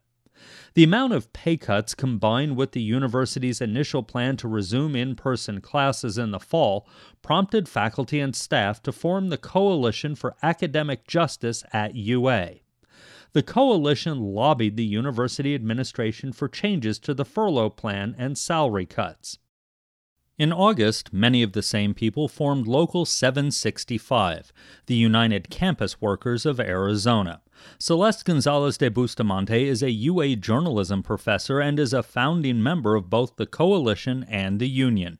The 0.74 0.84
amount 0.84 1.14
of 1.14 1.32
pay 1.32 1.56
cuts 1.56 1.96
combined 1.96 2.56
with 2.56 2.72
the 2.72 2.82
university's 2.82 3.60
initial 3.60 4.04
plan 4.04 4.36
to 4.36 4.46
resume 4.46 4.94
in 4.94 5.16
person 5.16 5.60
classes 5.60 6.16
in 6.16 6.30
the 6.30 6.38
fall 6.38 6.86
prompted 7.22 7.68
faculty 7.68 8.20
and 8.20 8.36
staff 8.36 8.80
to 8.84 8.92
form 8.92 9.30
the 9.30 9.38
Coalition 9.38 10.14
for 10.14 10.36
Academic 10.44 11.08
Justice 11.08 11.64
at 11.72 11.96
UA. 11.96 12.61
The 13.34 13.42
coalition 13.42 14.20
lobbied 14.20 14.76
the 14.76 14.84
university 14.84 15.54
administration 15.54 16.32
for 16.32 16.48
changes 16.48 16.98
to 17.00 17.14
the 17.14 17.24
furlough 17.24 17.70
plan 17.70 18.14
and 18.18 18.36
salary 18.36 18.84
cuts. 18.84 19.38
In 20.38 20.52
August, 20.52 21.12
many 21.12 21.42
of 21.42 21.52
the 21.52 21.62
same 21.62 21.94
people 21.94 22.28
formed 22.28 22.66
Local 22.66 23.06
765, 23.06 24.52
the 24.86 24.94
United 24.94 25.48
Campus 25.48 26.00
Workers 26.00 26.44
of 26.44 26.60
Arizona. 26.60 27.40
Celeste 27.78 28.24
Gonzalez 28.24 28.76
de 28.76 28.90
Bustamante 28.90 29.68
is 29.68 29.82
a 29.82 29.90
UA 29.90 30.36
journalism 30.36 31.02
professor 31.02 31.60
and 31.60 31.78
is 31.78 31.92
a 31.92 32.02
founding 32.02 32.62
member 32.62 32.96
of 32.96 33.08
both 33.08 33.36
the 33.36 33.46
coalition 33.46 34.24
and 34.28 34.58
the 34.58 34.68
union. 34.68 35.18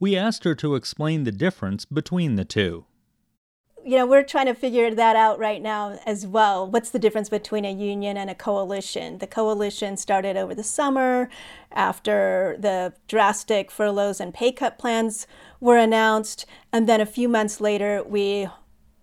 We 0.00 0.16
asked 0.16 0.44
her 0.44 0.54
to 0.56 0.74
explain 0.74 1.24
the 1.24 1.32
difference 1.32 1.84
between 1.84 2.36
the 2.36 2.44
two 2.44 2.86
you 3.84 3.96
know, 3.96 4.06
we're 4.06 4.22
trying 4.22 4.46
to 4.46 4.54
figure 4.54 4.94
that 4.94 5.16
out 5.16 5.38
right 5.38 5.60
now 5.60 5.98
as 6.06 6.26
well. 6.26 6.70
What's 6.70 6.90
the 6.90 6.98
difference 6.98 7.28
between 7.28 7.64
a 7.64 7.72
union 7.72 8.16
and 8.16 8.30
a 8.30 8.34
coalition? 8.34 9.18
The 9.18 9.26
coalition 9.26 9.96
started 9.96 10.36
over 10.36 10.54
the 10.54 10.62
summer 10.62 11.28
after 11.72 12.56
the 12.58 12.92
drastic 13.08 13.70
furloughs 13.70 14.20
and 14.20 14.32
pay 14.32 14.52
cut 14.52 14.78
plans 14.78 15.26
were 15.60 15.78
announced. 15.78 16.46
And 16.72 16.88
then 16.88 17.00
a 17.00 17.06
few 17.06 17.28
months 17.28 17.60
later, 17.60 18.02
we 18.04 18.48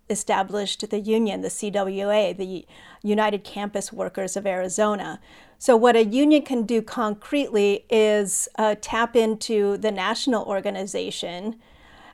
established 0.09 0.89
the 0.89 0.99
union, 0.99 1.41
the 1.41 1.49
CWA, 1.49 2.35
the 2.35 2.65
United 3.03 3.43
Campus 3.43 3.93
Workers 3.93 4.35
of 4.37 4.47
Arizona. 4.47 5.19
So, 5.57 5.75
what 5.75 5.95
a 5.95 6.05
union 6.05 6.43
can 6.43 6.63
do 6.63 6.81
concretely 6.81 7.85
is 7.89 8.47
uh, 8.57 8.75
tap 8.79 9.15
into 9.15 9.77
the 9.77 9.91
national 9.91 10.45
organization. 10.45 11.59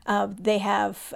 Uh, 0.07 0.27
they 0.29 0.57
have 0.57 1.13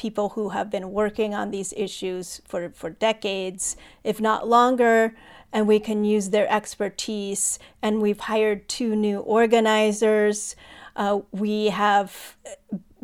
people 0.00 0.30
who 0.30 0.48
have 0.48 0.70
been 0.70 0.92
working 0.92 1.34
on 1.34 1.50
these 1.50 1.74
issues 1.76 2.40
for, 2.46 2.70
for 2.70 2.88
decades, 2.88 3.76
if 4.02 4.18
not 4.18 4.48
longer, 4.48 5.14
and 5.52 5.68
we 5.68 5.78
can 5.78 6.06
use 6.06 6.30
their 6.30 6.50
expertise. 6.50 7.58
And 7.82 8.00
we've 8.00 8.20
hired 8.20 8.66
two 8.66 8.96
new 8.96 9.18
organizers. 9.20 10.56
Uh, 10.96 11.20
we 11.32 11.66
have 11.66 12.34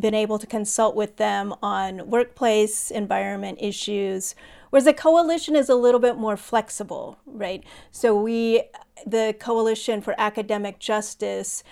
been 0.00 0.15
able 0.15 0.38
to 0.38 0.47
consult 0.47 0.97
with 0.97 1.17
them 1.19 1.55
on 1.62 2.09
workplace 2.09 2.91
environment 2.91 3.59
issues, 3.61 4.35
whereas 4.71 4.87
the 4.87 4.95
coalition 4.95 5.55
is 5.55 5.69
a 5.69 5.75
little 5.75 6.00
bit 6.00 6.17
more 6.17 6.37
flexible, 6.38 7.19
right? 7.26 7.62
So 7.91 8.19
we, 8.19 8.62
the 9.07 9.35
Coalition 9.38 10.00
for 10.00 10.15
Academic 10.17 10.79
Justice, 10.79 11.62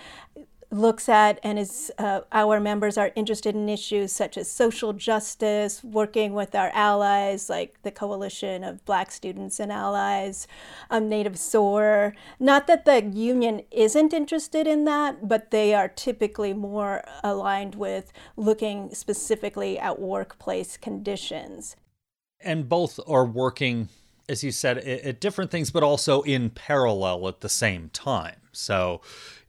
looks 0.75 1.09
at 1.09 1.39
and 1.43 1.59
is 1.59 1.93
uh, 1.99 2.21
our 2.33 2.61
members 2.61 2.99
are 2.99 3.13
interested 3.15 3.55
in 3.55 3.69
issues 3.69 4.13
such 4.13 4.37
as 4.37 4.51
social 4.51 4.93
justice, 4.93 5.83
working 5.83 6.35
with 6.35 6.55
our 6.55 6.71
allies 6.75 7.49
like 7.49 7.81
the 7.83 7.91
Coalition 7.91 8.65
of 8.65 8.85
Black 8.85 9.11
Students 9.11 9.61
and 9.61 9.71
Allies, 9.71 10.47
um, 10.91 11.09
Native 11.09 11.39
SOAR. 11.39 12.15
Not 12.39 12.67
that 12.67 12.85
the 12.85 13.05
union 13.05 13.63
isn't 13.71 14.13
interested 14.13 14.67
in 14.67 14.85
that, 14.85 15.29
but 15.29 15.51
they 15.51 15.75
are 15.75 15.89
typically 15.89 16.53
more 16.53 17.05
aligned 17.23 17.77
with 17.77 18.13
looking 18.37 18.93
specifically 18.95 19.79
at 19.79 20.01
workplace 20.01 20.77
conditions. 20.77 21.77
And 22.41 22.69
both 22.69 23.01
are 23.07 23.25
working, 23.25 23.89
as 24.29 24.43
you 24.43 24.51
said, 24.51 24.79
at 24.79 25.21
different 25.21 25.51
things, 25.51 25.71
but 25.71 25.83
also 25.83 26.23
in 26.23 26.51
parallel 26.51 27.29
at 27.29 27.41
the 27.41 27.49
same 27.49 27.91
time. 27.93 28.37
So 28.53 29.01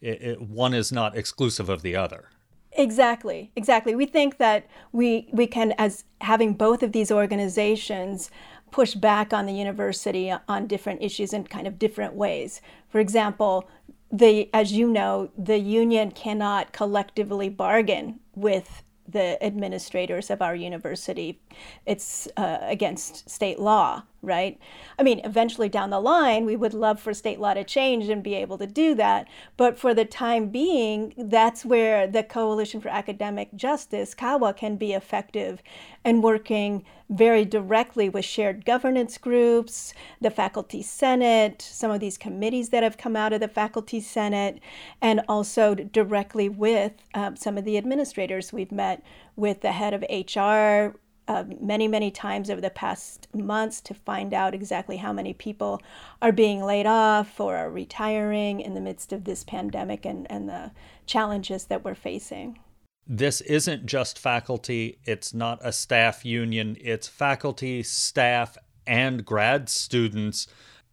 it, 0.02 0.22
it, 0.22 0.42
one 0.42 0.74
is 0.74 0.92
not 0.92 1.16
exclusive 1.16 1.70
of 1.70 1.82
the 1.82 1.96
other. 1.96 2.30
Exactly, 2.78 3.52
exactly. 3.56 3.96
We 3.96 4.06
think 4.06 4.38
that 4.38 4.68
we 4.92 5.30
we 5.32 5.48
can, 5.48 5.74
as 5.78 6.04
having 6.20 6.54
both 6.54 6.84
of 6.84 6.92
these 6.92 7.10
organizations, 7.10 8.30
push 8.72 8.96
back 8.96 9.32
on 9.32 9.46
the 9.46 9.54
university 9.54 10.34
on 10.50 10.68
different 10.68 11.02
issues 11.02 11.32
in 11.32 11.46
kind 11.46 11.68
of 11.68 11.80
different 11.80 12.16
ways. 12.16 12.62
For 12.90 13.00
example, 13.00 13.70
the 14.12 14.50
as 14.54 14.74
you 14.74 14.90
know, 14.90 15.30
the 15.38 15.58
union 15.58 16.12
cannot 16.12 16.74
collectively 16.74 17.48
bargain 17.48 18.20
with 18.36 18.84
the 19.08 19.42
administrators 19.44 20.30
of 20.30 20.42
our 20.42 20.56
university. 20.56 21.40
It's 21.86 22.28
uh, 22.38 22.58
against 22.62 23.30
state 23.30 23.60
law, 23.60 24.04
right? 24.26 24.60
I 25.00 25.04
mean, 25.04 25.22
eventually 25.24 25.70
down 25.70 25.90
the 25.90 26.00
line, 26.00 26.46
we 26.46 26.56
would 26.56 26.74
love 26.74 27.00
for 27.00 27.14
state 27.14 27.40
law 27.40 27.54
to 27.54 27.64
change 27.64 28.10
and 28.10 28.24
be 28.24 28.36
able 28.36 28.58
to 28.58 28.68
do 28.68 28.96
that. 28.96 29.28
But 29.58 29.78
for 29.78 29.94
the 29.94 30.06
time 30.06 30.50
being, 30.50 31.14
that's 31.18 31.64
where 31.64 32.08
the 32.08 32.24
Coalition 32.24 32.82
for 32.82 32.90
Academic 32.90 33.56
Justice, 33.56 34.14
CAWA, 34.14 34.54
can 34.54 34.76
be 34.76 34.94
effective 34.94 35.62
and 36.04 36.24
working 36.24 36.84
very 37.10 37.46
directly 37.46 38.10
with 38.10 38.26
shared 38.26 38.66
governance 38.66 39.18
groups, 39.18 39.94
the 40.22 40.32
faculty 40.32 40.82
senate, 40.82 41.62
some 41.62 41.92
of 41.92 42.00
these 42.00 42.18
committees 42.18 42.70
that 42.70 42.84
have 42.84 42.98
come 42.98 43.16
out 43.16 43.34
of 43.34 43.40
the 43.40 43.48
faculty 43.48 44.00
senate, 44.00 44.60
and 45.02 45.22
also 45.28 45.76
directly 45.76 46.50
with 46.50 46.94
um, 47.14 47.36
some 47.36 47.58
of 47.58 47.66
the 47.66 47.78
administrators. 47.78 48.52
We've 48.52 48.72
met 48.72 49.04
with 49.36 49.62
the 49.62 49.72
head 49.72 49.94
of 49.94 50.04
HR 50.10 50.98
uh, 51.28 51.44
many, 51.60 51.88
many 51.88 52.12
times 52.12 52.50
over 52.50 52.62
the 52.62 52.70
past 52.70 53.28
months 53.34 53.82
to 53.82 53.94
find 53.94 54.34
out 54.34 54.54
exactly 54.54 54.98
how 54.98 55.12
many 55.12 55.34
people 55.34 55.82
are 56.22 56.32
being 56.32 56.62
laid 56.62 56.86
off 56.86 57.40
or 57.40 57.56
are 57.56 57.70
retiring 57.70 58.60
in 58.60 58.74
the 58.74 58.82
midst 58.82 59.12
of 59.12 59.24
this 59.24 59.44
pandemic 59.44 60.06
and, 60.06 60.30
and 60.30 60.48
the 60.48 60.72
challenges 61.06 61.66
that 61.66 61.84
we're 61.84 61.96
facing. 61.96 62.60
This 63.08 63.42
isn't 63.42 63.86
just 63.86 64.18
faculty, 64.18 64.98
it's 65.06 65.34
not 65.34 65.60
a 65.62 65.72
staff 65.72 66.26
union, 66.26 66.76
it's 66.82 67.08
faculty, 67.08 67.84
staff, 67.84 68.58
and 68.88 69.26
grad 69.26 69.70
students. 69.70 70.48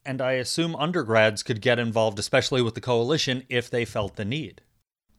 And 0.05 0.21
I 0.21 0.33
assume 0.33 0.75
undergrads 0.77 1.43
could 1.43 1.61
get 1.61 1.79
involved, 1.79 2.19
especially 2.19 2.61
with 2.61 2.75
the 2.75 2.81
coalition, 2.81 3.45
if 3.49 3.71
they 3.71 3.85
felt 3.85 4.17
the 4.17 4.25
need. 4.25 4.61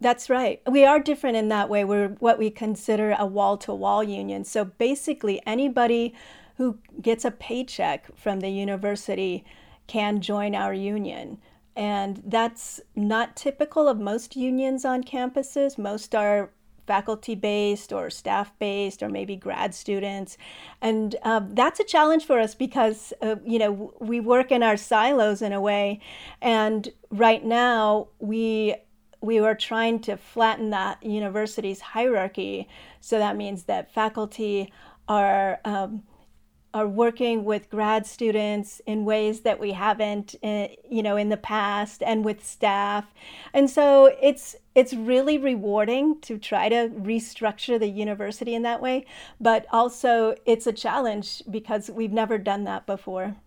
That's 0.03 0.29
right. 0.29 0.61
We 0.69 0.83
are 0.83 0.99
different 0.99 1.37
in 1.37 1.47
that 1.47 1.69
way. 1.69 1.85
We're 1.85 2.09
what 2.19 2.37
we 2.37 2.49
consider 2.49 3.15
a 3.17 3.25
wall 3.25 3.57
to 3.59 3.73
wall 3.73 4.03
union. 4.03 4.43
So 4.43 4.65
basically, 4.65 5.41
anybody 5.45 6.13
who 6.57 6.77
gets 7.01 7.23
a 7.23 7.31
paycheck 7.31 8.13
from 8.13 8.41
the 8.41 8.49
university 8.49 9.45
can 9.87 10.19
join 10.19 10.55
our 10.55 10.73
union. 10.73 11.37
And 11.77 12.21
that's 12.25 12.81
not 12.97 13.37
typical 13.37 13.87
of 13.87 13.97
most 13.97 14.35
unions 14.35 14.83
on 14.83 15.05
campuses. 15.05 15.77
Most 15.77 16.13
are 16.13 16.51
faculty 16.85 17.33
based 17.33 17.93
or 17.93 18.09
staff 18.09 18.51
based 18.59 19.01
or 19.01 19.07
maybe 19.07 19.37
grad 19.37 19.73
students 19.73 20.37
and 20.81 21.15
uh, 21.23 21.39
that's 21.51 21.79
a 21.79 21.83
challenge 21.85 22.25
for 22.25 22.41
us 22.41 22.53
because 22.53 23.13
uh, 23.21 23.37
you 23.45 23.57
know 23.57 23.93
we 24.01 24.19
work 24.19 24.51
in 24.51 24.61
our 24.61 24.75
silos 24.75 25.41
in 25.41 25.53
a 25.53 25.61
way 25.61 25.97
and 26.41 26.89
right 27.09 27.45
now 27.45 28.09
we 28.19 28.75
we 29.23 29.39
were 29.39 29.55
trying 29.55 29.99
to 30.01 30.17
flatten 30.17 30.69
that 30.71 31.01
university's 31.01 31.79
hierarchy. 31.79 32.67
So 32.99 33.17
that 33.19 33.37
means 33.37 33.63
that 33.63 33.93
faculty 33.93 34.71
are 35.07 35.59
um, 35.63 36.03
are 36.73 36.87
working 36.87 37.45
with 37.45 37.69
grad 37.69 38.05
students 38.05 38.81
in 38.87 39.05
ways 39.05 39.41
that 39.41 39.59
we 39.59 39.73
haven't, 39.73 40.33
uh, 40.41 40.67
you 40.89 41.03
know, 41.03 41.15
in 41.15 41.29
the 41.29 41.37
past, 41.37 42.01
and 42.01 42.25
with 42.25 42.43
staff, 42.43 43.13
and 43.53 43.69
so 43.69 44.13
it's 44.21 44.55
it's 44.75 44.93
really 44.93 45.37
rewarding 45.37 46.19
to 46.21 46.37
try 46.37 46.67
to 46.67 46.89
restructure 46.89 47.79
the 47.79 47.87
university 47.87 48.55
in 48.55 48.63
that 48.63 48.81
way. 48.81 49.05
But 49.39 49.65
also, 49.71 50.35
it's 50.45 50.67
a 50.67 50.73
challenge 50.73 51.43
because 51.49 51.89
we've 51.89 52.11
never 52.11 52.37
done 52.37 52.65
that 52.65 52.85
before. 52.85 53.37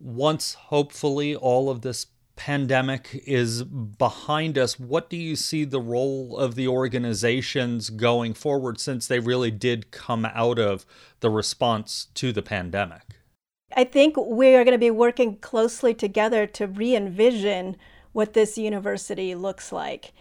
Once, 0.00 0.54
hopefully, 0.54 1.36
all 1.36 1.70
of 1.70 1.82
this 1.82 2.06
pandemic 2.44 3.22
is 3.24 3.62
behind 3.62 4.58
us, 4.58 4.76
what 4.76 5.08
do 5.08 5.16
you 5.16 5.36
see 5.36 5.64
the 5.64 5.80
role 5.80 6.36
of 6.36 6.56
the 6.56 6.66
organizations 6.66 7.88
going 7.88 8.34
forward 8.34 8.80
since 8.80 9.06
they 9.06 9.20
really 9.20 9.52
did 9.52 9.92
come 9.92 10.24
out 10.24 10.58
of 10.58 10.84
the 11.20 11.30
response 11.30 12.08
to 12.14 12.32
the 12.32 12.42
pandemic? 12.42 13.02
I 13.76 13.84
think 13.84 14.16
we 14.16 14.56
are 14.56 14.64
going 14.64 14.74
to 14.74 14.78
be 14.78 14.90
working 14.90 15.36
closely 15.36 15.94
together 15.94 16.48
to 16.48 16.66
re 16.66 16.96
envision 16.96 17.76
what 18.10 18.32
this 18.32 18.58
university 18.58 19.36
looks 19.36 19.70
like. 19.70 20.12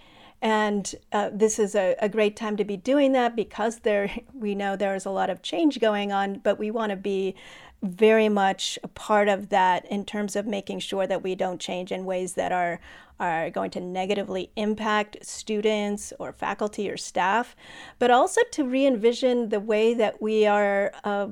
And 0.43 0.93
uh, 1.11 1.31
this 1.33 1.57
is 1.57 1.73
a, 1.73 1.95
a, 1.99 2.09
great 2.09 2.35
time 2.35 2.55
to 2.57 2.63
be 2.63 2.77
doing 2.77 3.11
that 3.13 3.35
because 3.35 3.79
there 3.79 4.11
we 4.33 4.53
know 4.53 4.75
there 4.75 4.95
is 4.95 5.05
a 5.05 5.11
lot 5.11 5.31
of 5.31 5.41
change 5.41 5.79
going 5.79 6.11
on, 6.11 6.35
but 6.43 6.59
we 6.59 6.69
want 6.69 6.91
to 6.91 6.95
be 6.95 7.35
very 7.81 8.29
much 8.29 8.77
a 8.83 8.87
part 8.87 9.27
of 9.27 9.49
that 9.49 9.85
in 9.85 10.05
terms 10.05 10.35
of 10.35 10.45
making 10.45 10.79
sure 10.79 11.07
that 11.07 11.23
we 11.23 11.33
don't 11.33 11.59
change 11.59 11.91
in 11.91 12.05
ways 12.05 12.33
that 12.33 12.51
are 12.51 12.79
are 13.21 13.51
going 13.51 13.69
to 13.69 13.79
negatively 13.79 14.49
impact 14.55 15.15
students 15.21 16.11
or 16.17 16.33
faculty 16.33 16.89
or 16.89 16.97
staff, 16.97 17.55
but 17.99 18.09
also 18.09 18.41
to 18.51 18.63
re 18.63 18.85
envision 18.85 19.49
the 19.49 19.59
way 19.59 19.93
that 19.93 20.19
we 20.19 20.47
are, 20.47 20.91
uh, 21.03 21.27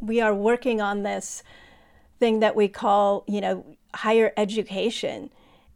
we 0.00 0.22
are 0.22 0.34
working 0.34 0.80
on 0.80 1.02
this 1.02 1.42
thing 2.18 2.40
that 2.40 2.56
we 2.56 2.66
call, 2.66 3.24
you 3.28 3.42
know, 3.42 3.76
higher 3.94 4.32
education. 4.38 5.30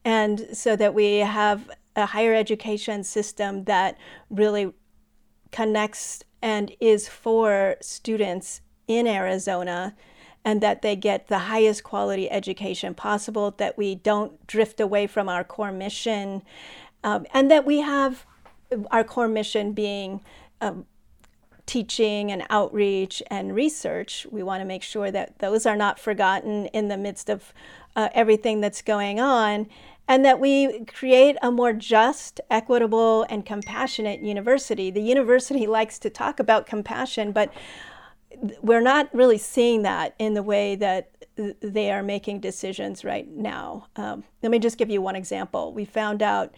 And 0.07 0.49
so 0.55 0.75
that 0.75 0.95
we 0.95 1.19
have 1.19 1.71
a 1.95 2.07
higher 2.07 2.35
education 2.35 3.05
system 3.05 3.65
that 3.65 3.99
really 4.31 4.73
connects 5.51 6.25
and 6.41 6.75
is 6.81 7.09
for 7.09 7.77
students 7.83 8.63
in 8.97 9.07
Arizona 9.07 9.95
and 10.45 10.61
that 10.61 10.83
they 10.83 10.97
get 10.97 11.29
the 11.29 11.41
highest 11.41 11.85
quality 11.85 12.31
education 12.31 12.95
possible, 12.95 13.53
that 13.59 13.79
we 13.79 13.95
don't 13.95 14.45
drift 14.47 14.81
away 14.81 15.07
from 15.07 15.29
our 15.29 15.45
core 15.45 15.71
mission, 15.71 16.43
um, 17.05 17.27
and 17.33 17.51
that 17.51 17.65
we 17.65 17.79
have 17.79 18.27
our 18.91 19.05
core 19.05 19.29
mission 19.29 19.73
being 19.73 20.21
um, 20.61 20.85
teaching 21.67 22.33
and 22.33 22.43
outreach 22.51 23.23
and 23.29 23.55
research. 23.55 24.27
We 24.31 24.43
want 24.43 24.61
to 24.63 24.65
make 24.65 24.83
sure 24.83 25.11
that 25.13 25.39
those 25.39 25.65
are 25.65 25.77
not 25.77 25.99
forgotten 25.99 26.67
in 26.67 26.89
the 26.89 26.97
midst 26.97 27.29
of 27.29 27.53
uh, 27.95 28.09
everything 28.15 28.61
that's 28.61 28.83
going 28.83 29.21
on 29.21 29.69
and 30.09 30.25
that 30.25 30.41
we 30.41 30.85
create 30.85 31.37
a 31.43 31.51
more 31.51 31.73
just, 31.73 32.41
equitable, 32.51 33.25
and 33.31 33.47
compassionate 33.47 34.21
university. 34.21 34.91
The 34.91 35.01
university 35.01 35.67
likes 35.79 35.99
to 36.01 36.11
talk 36.11 36.41
about 36.41 36.67
compassion, 36.67 37.33
but 37.33 37.53
we're 38.61 38.81
not 38.81 39.09
really 39.15 39.39
seeing 39.39 39.83
that 39.83 40.15
in 40.19 40.35
the 40.35 40.43
way 40.43 40.75
that 40.77 41.11
they 41.37 41.91
are 41.91 42.03
making 42.03 42.41
decisions 42.41 43.05
right 43.05 43.29
now. 43.29 43.87
Um, 43.97 44.25
let 44.43 44.51
me 44.51 44.59
just 44.59 44.79
give 44.79 44.91
you 44.91 45.01
one 45.01 45.17
example. 45.17 45.73
We 45.73 45.85
found 45.85 46.23
out 46.23 46.55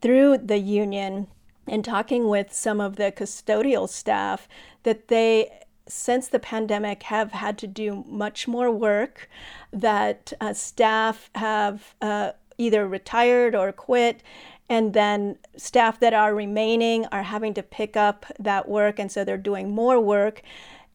through 0.00 0.38
the 0.38 0.58
union 0.58 1.28
and 1.66 1.84
talking 1.84 2.28
with 2.28 2.52
some 2.52 2.80
of 2.80 2.96
the 2.96 3.12
custodial 3.12 3.88
staff 3.88 4.48
that 4.82 5.08
they 5.08 5.50
since 5.88 6.28
the 6.28 6.38
pandemic 6.38 7.04
have 7.04 7.32
had 7.32 7.58
to 7.58 7.66
do 7.66 8.04
much 8.06 8.46
more 8.46 8.70
work 8.70 9.28
that 9.72 10.32
uh, 10.40 10.52
staff 10.52 11.28
have 11.34 11.94
uh, 12.00 12.32
either 12.56 12.86
retired 12.86 13.54
or 13.54 13.72
quit 13.72 14.22
and 14.68 14.94
then 14.94 15.36
staff 15.56 15.98
that 15.98 16.14
are 16.14 16.34
remaining 16.34 17.04
are 17.06 17.24
having 17.24 17.52
to 17.52 17.62
pick 17.62 17.96
up 17.96 18.26
that 18.38 18.68
work 18.68 18.98
and 18.98 19.10
so 19.10 19.24
they're 19.24 19.36
doing 19.36 19.70
more 19.70 20.00
work 20.00 20.42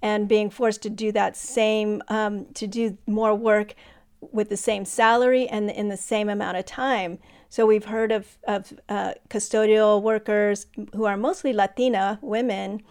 and 0.01 0.27
being 0.27 0.49
forced 0.49 0.81
to 0.83 0.89
do 0.89 1.11
that 1.11 1.35
same 1.35 2.01
um, 2.07 2.45
to 2.53 2.67
do 2.67 2.97
more 3.07 3.33
work 3.33 3.73
with 4.19 4.49
the 4.49 4.57
same 4.57 4.85
salary 4.85 5.47
and 5.47 5.69
in 5.69 5.89
the 5.89 5.97
same 5.97 6.29
amount 6.29 6.57
of 6.57 6.65
time. 6.65 7.19
So 7.49 7.65
we've 7.65 7.85
heard 7.85 8.11
of, 8.11 8.37
of 8.47 8.73
uh, 8.89 9.13
custodial 9.29 10.01
workers 10.01 10.67
who 10.93 11.05
are 11.05 11.17
mostly 11.17 11.53
latina 11.53 12.19
women 12.21 12.83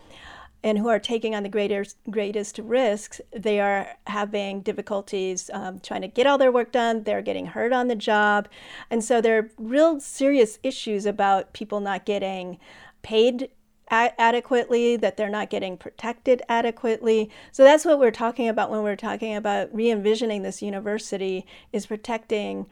and 0.67 0.79
who 0.79 0.89
are 0.89 0.99
taking 0.99 1.33
on 1.33 1.45
the 1.45 1.49
greatest 1.49 1.97
greatest 2.11 2.59
risks, 2.59 3.21
they 3.31 3.61
are 3.61 3.87
having 4.09 4.63
difficulties 4.63 5.49
um, 5.53 5.79
trying 5.79 6.01
to 6.01 6.09
get 6.09 6.27
all 6.27 6.39
their 6.39 6.51
work 6.51 6.73
done. 6.73 7.05
They're 7.05 7.23
getting 7.23 7.47
hurt 7.47 7.73
on 7.73 7.87
the 7.87 7.95
job, 7.95 8.49
and 8.91 9.05
so 9.05 9.21
there 9.21 9.39
are 9.39 9.51
real 9.59 10.01
serious 10.01 10.59
issues 10.65 11.07
about 11.07 11.53
people 11.53 11.79
not 11.79 12.05
getting 12.05 12.59
paid 13.03 13.49
adequately, 13.91 14.97
that 14.97 15.17
they're 15.17 15.29
not 15.29 15.51
getting 15.51 15.77
protected 15.77 16.43
adequately. 16.49 17.31
So 17.53 17.65
that's 17.65 17.85
what 17.85 17.99
we're 17.99 18.11
talking 18.11 18.49
about 18.49 18.71
when 18.71 18.83
we're 18.83 18.97
talking 18.97 19.35
about 19.35 19.75
re 19.75 19.91
envisioning 19.91 20.43
this 20.43 20.63
university 20.63 21.47
is 21.73 21.87
protecting 21.87 22.67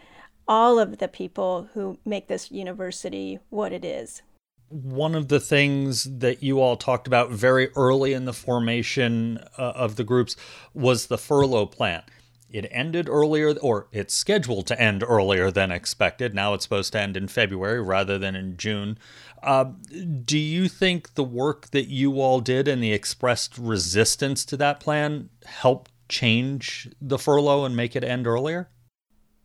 all 0.47 0.79
of 0.79 0.99
the 0.99 1.09
people 1.09 1.69
who 1.75 1.99
make 2.05 2.29
this 2.29 2.51
university 2.51 3.39
what 3.51 3.73
it 3.73 3.85
is 3.85 4.23
one 4.75 5.15
of 5.15 5.29
the 5.29 5.39
things 5.39 6.05
that 6.19 6.43
you 6.43 6.61
all 6.61 6.77
talked 6.77 7.07
about 7.07 7.31
very 7.31 7.69
early 7.77 8.13
in 8.13 8.25
the 8.25 8.33
formation 8.33 9.39
uh, 9.57 9.73
of 9.77 9.95
the 9.97 10.05
groups 10.05 10.37
was 10.73 11.07
the 11.07 11.19
furlough 11.19 11.67
plan. 11.67 12.03
It 12.51 12.69
ended 12.71 13.09
earlier, 13.09 13.55
or 13.59 13.89
it's 13.91 14.15
scheduled 14.15 14.67
to 14.69 14.81
end 14.81 15.03
earlier 15.03 15.51
than 15.51 15.73
expected. 15.73 16.35
Now 16.35 16.55
it's 16.55 16.65
supposed 16.65 16.93
to 16.93 17.01
end 17.01 17.17
in 17.17 17.29
February 17.29 17.83
rather 17.83 18.19
than 18.19 18.37
in 18.37 18.57
June. 18.57 18.99
Uh, 19.43 19.73
do 20.25 20.39
you 20.39 20.69
think 20.69 21.15
the 21.15 21.25
work 21.25 21.71
that 21.71 21.89
you 21.89 22.21
all 22.21 22.41
did 22.41 22.69
and 22.69 22.83
the 22.83 22.93
expressed 22.93 23.59
resistance 23.59 24.45
to 24.47 24.57
that 24.57 24.81
plan 24.81 25.31
helped 25.45 25.91
change 26.09 26.89
the 27.01 27.19
furlough 27.19 27.65
and 27.65 27.75
make 27.75 27.97
it 27.97 28.05
end 28.05 28.27
earlier? 28.27 28.69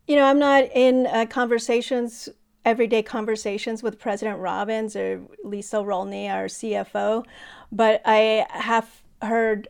You 0.06 0.16
know, 0.16 0.24
I'm 0.24 0.38
not 0.38 0.64
in 0.74 1.06
uh, 1.06 1.26
conversations 1.26 2.28
everyday 2.64 3.02
conversations 3.02 3.82
with 3.82 3.98
President 3.98 4.38
Robbins 4.38 4.94
or 4.94 5.22
Lisa 5.44 5.78
Rulney, 5.78 6.28
our 6.30 6.46
CFO, 6.46 7.24
but 7.72 8.02
I 8.04 8.46
have 8.50 9.02
heard 9.22 9.68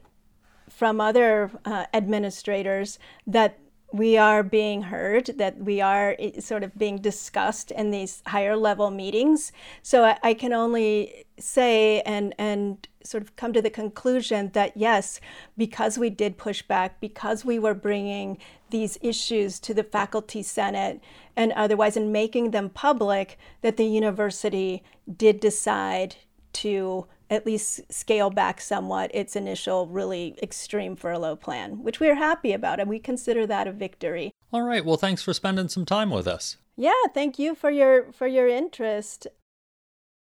from 0.80 0.98
other 0.98 1.50
uh, 1.66 1.84
administrators 1.92 2.98
that 3.26 3.58
we 3.92 4.16
are 4.16 4.42
being 4.42 4.80
heard, 4.80 5.26
that 5.36 5.58
we 5.58 5.78
are 5.82 6.16
sort 6.38 6.62
of 6.62 6.78
being 6.78 6.96
discussed 6.96 7.70
in 7.70 7.90
these 7.90 8.22
higher 8.24 8.56
level 8.56 8.90
meetings. 8.90 9.52
So 9.82 10.04
I, 10.06 10.18
I, 10.22 10.32
can 10.32 10.54
only 10.54 11.26
say 11.38 12.00
and 12.06 12.34
and 12.38 12.88
sort 13.04 13.22
of 13.22 13.36
come 13.36 13.52
to 13.52 13.60
the 13.60 13.68
conclusion 13.68 14.52
that 14.54 14.74
yes, 14.74 15.20
because 15.54 15.98
we 15.98 16.08
did 16.08 16.38
push 16.38 16.62
back, 16.62 16.98
because 16.98 17.44
we 17.44 17.58
were 17.58 17.74
bringing 17.74 18.38
these 18.70 18.96
issues 19.02 19.60
to 19.60 19.74
the 19.74 19.84
faculty 19.84 20.42
senate 20.42 21.02
and 21.36 21.52
otherwise 21.52 21.94
and 21.94 22.10
making 22.10 22.52
them 22.52 22.70
public, 22.70 23.38
that 23.60 23.76
the 23.76 23.84
university 23.84 24.82
did 25.14 25.40
decide 25.40 26.16
to 26.54 27.06
at 27.30 27.46
least 27.46 27.92
scale 27.92 28.30
back 28.30 28.60
somewhat 28.60 29.10
its 29.14 29.36
initial 29.36 29.86
really 29.86 30.36
extreme 30.42 30.96
furlough 30.96 31.36
plan, 31.36 31.82
which 31.82 32.00
we're 32.00 32.16
happy 32.16 32.52
about, 32.52 32.80
and 32.80 32.88
we 32.88 32.98
consider 32.98 33.46
that 33.46 33.68
a 33.68 33.72
victory. 33.72 34.32
All 34.52 34.62
right. 34.62 34.84
Well, 34.84 34.96
thanks 34.96 35.22
for 35.22 35.32
spending 35.32 35.68
some 35.68 35.84
time 35.84 36.10
with 36.10 36.26
us. 36.26 36.56
Yeah, 36.76 36.92
thank 37.14 37.38
you 37.38 37.54
for 37.54 37.70
your 37.70 38.12
for 38.12 38.26
your 38.26 38.48
interest. 38.48 39.26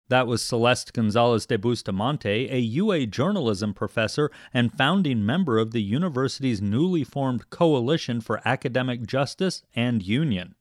That 0.09 0.25
was 0.25 0.41
Celeste 0.41 0.91
Gonzalez 0.91 1.45
de 1.45 1.59
Bustamante, 1.59 2.49
a 2.49 2.57
UA 2.57 3.05
journalism 3.05 3.75
professor 3.75 4.31
and 4.51 4.73
founding 4.73 5.23
member 5.23 5.59
of 5.59 5.71
the 5.71 5.83
university's 5.83 6.59
newly 6.59 7.03
formed 7.03 7.51
Coalition 7.51 8.19
for 8.19 8.41
Academic 8.43 9.05
Justice 9.05 9.61
and 9.75 10.01
Union. 10.01 10.55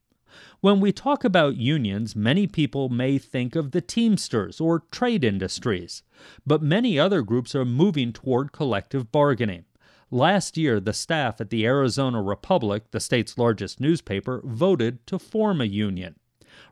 When 0.61 0.81
we 0.81 0.90
talk 0.90 1.23
about 1.23 1.57
unions, 1.57 2.16
many 2.16 2.49
people 2.49 2.88
may 2.88 3.16
think 3.16 3.55
of 3.55 3.71
the 3.71 3.81
Teamsters 3.81 4.61
or 4.61 4.81
trade 4.90 5.23
industries, 5.23 6.03
but 6.44 6.62
many 6.62 6.99
other 6.99 7.23
groups 7.23 7.55
are 7.55 7.64
moving 7.64 8.12
toward 8.12 8.51
collective 8.51 9.12
bargaining. 9.12 9.66
Last 10.11 10.57
year, 10.57 10.81
the 10.81 10.92
staff 10.92 11.40
at 11.40 11.51
the 11.51 11.64
Arizona 11.64 12.21
Republic, 12.21 12.90
the 12.90 12.99
state's 12.99 13.38
largest 13.38 13.79
newspaper, 13.79 14.40
voted 14.44 15.07
to 15.07 15.21
form 15.21 15.61
a 15.61 15.64
union. 15.64 16.16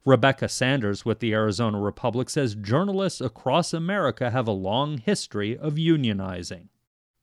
Rebekah 0.05 0.49
Sanders 0.49 1.05
with 1.05 1.21
the 1.21 1.33
Arizona 1.33 1.79
Republic 1.79 2.29
says 2.29 2.57
journalists 2.57 3.21
across 3.21 3.73
America 3.73 4.33
have 4.33 4.49
a 4.49 4.53
long 4.53 4.99
history 4.99 5.57
of 5.57 5.75
unionizing. 5.75 6.69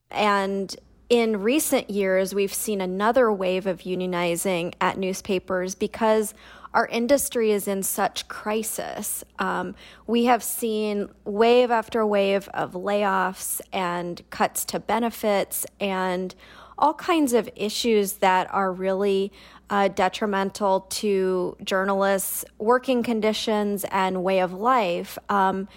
And 0.10 0.74
in 1.10 1.42
recent 1.42 1.90
years, 1.90 2.34
we've 2.34 2.54
seen 2.54 2.82
another 2.82 3.32
wave 3.32 3.68
of 3.68 3.80
unionizing 3.82 4.74
at 4.82 4.98
newspapers 4.98 5.76
because 5.76 6.34
our 6.74 6.88
industry 6.88 7.52
is 7.52 7.68
in 7.68 7.84
such 7.84 8.28
crisis. 8.28 9.24
Um, 9.38 9.76
we 10.08 10.26
have 10.26 10.44
seen 10.44 11.10
wave 11.24 11.70
after 11.70 12.06
wave 12.06 12.50
of 12.50 12.74
layoffs 12.74 13.62
and 13.72 14.22
cuts 14.32 14.66
to 14.66 14.80
benefits 14.80 15.66
and 15.80 16.34
all 16.78 16.96
kinds 16.96 17.34
of 17.34 17.48
issues 17.56 18.14
that 18.14 18.52
are 18.52 18.72
really 18.72 19.32
uh, 19.70 19.90
detrimental 19.90 20.82
to 20.82 21.56
journalists' 21.64 22.44
working 22.58 23.04
conditions 23.04 23.86
and 23.92 24.24
way 24.24 24.40
of 24.40 24.54
life. 24.54 25.18
Um, 25.30 25.68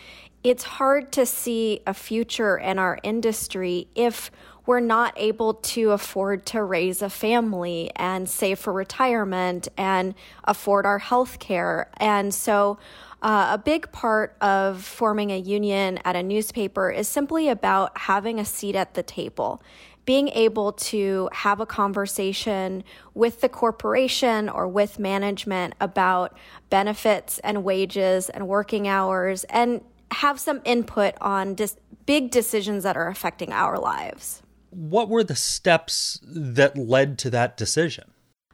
it's 0.42 0.64
hard 0.64 1.12
to 1.12 1.26
see 1.26 1.80
a 1.86 1.92
future 1.92 2.56
in 2.56 2.78
our 2.78 2.98
industry 3.02 3.88
if 3.94 4.30
we're 4.66 4.80
not 4.80 5.14
able 5.16 5.54
to 5.54 5.92
afford 5.92 6.44
to 6.46 6.62
raise 6.62 7.00
a 7.00 7.08
family 7.08 7.90
and 7.96 8.28
save 8.28 8.58
for 8.58 8.72
retirement 8.72 9.68
and 9.78 10.14
afford 10.44 10.84
our 10.84 10.98
health 10.98 11.38
care. 11.38 11.88
And 11.98 12.34
so, 12.34 12.78
uh, 13.22 13.50
a 13.52 13.58
big 13.58 13.90
part 13.92 14.36
of 14.40 14.84
forming 14.84 15.30
a 15.30 15.38
union 15.38 15.98
at 16.04 16.16
a 16.16 16.22
newspaper 16.22 16.90
is 16.90 17.08
simply 17.08 17.48
about 17.48 17.96
having 17.96 18.38
a 18.38 18.44
seat 18.44 18.76
at 18.76 18.94
the 18.94 19.02
table. 19.02 19.62
Being 20.04 20.28
able 20.28 20.72
to 20.72 21.28
have 21.32 21.58
a 21.58 21.66
conversation 21.66 22.84
with 23.14 23.40
the 23.40 23.48
corporation 23.48 24.48
or 24.48 24.68
with 24.68 24.98
management 24.98 25.74
about 25.80 26.36
benefits 26.70 27.38
and 27.40 27.64
wages 27.64 28.28
and 28.28 28.46
working 28.46 28.86
hours 28.86 29.44
and 29.44 29.80
have 30.12 30.38
some 30.38 30.60
input 30.64 31.14
on 31.20 31.54
dis- 31.54 31.78
big 32.04 32.30
decisions 32.30 32.84
that 32.84 32.96
are 32.96 33.08
affecting 33.08 33.52
our 33.52 33.78
lives 33.78 34.42
what 34.76 35.08
were 35.08 35.24
the 35.24 35.34
steps 35.34 36.20
that 36.22 36.76
led 36.76 37.18
to 37.18 37.30
that 37.30 37.56
decision? 37.56 38.10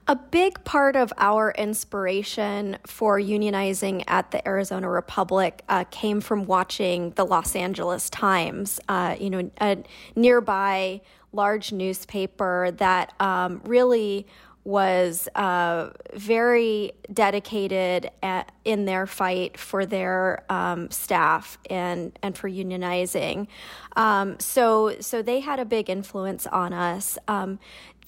A 0.08 0.16
big 0.16 0.62
part 0.64 0.96
of 0.96 1.12
our 1.16 1.52
inspiration 1.52 2.78
for 2.86 3.20
unionizing 3.20 4.04
at 4.06 4.30
the 4.30 4.46
Arizona 4.46 4.88
Republic 4.88 5.62
uh, 5.68 5.84
came 5.90 6.20
from 6.20 6.44
watching 6.44 7.10
the 7.10 7.24
Los 7.24 7.54
Angeles 7.54 8.10
Times, 8.10 8.80
uh, 8.88 9.16
you 9.18 9.30
know, 9.30 9.50
a 9.60 9.78
nearby 10.16 11.00
large 11.32 11.72
newspaper 11.72 12.70
that 12.76 13.12
um, 13.20 13.60
really 13.64 14.26
was 14.64 15.28
uh, 15.34 15.90
very 16.14 16.92
dedicated 17.12 18.10
at, 18.22 18.52
in 18.64 18.84
their 18.84 19.06
fight 19.06 19.58
for 19.58 19.84
their 19.84 20.44
um, 20.48 20.90
staff 20.90 21.58
and 21.68 22.16
and 22.22 22.36
for 22.36 22.48
unionizing. 22.48 23.48
Um, 23.96 24.38
so 24.38 24.96
so 25.00 25.22
they 25.22 25.40
had 25.40 25.58
a 25.58 25.64
big 25.64 25.90
influence 25.90 26.46
on 26.46 26.72
us. 26.72 27.18
Um, 27.26 27.58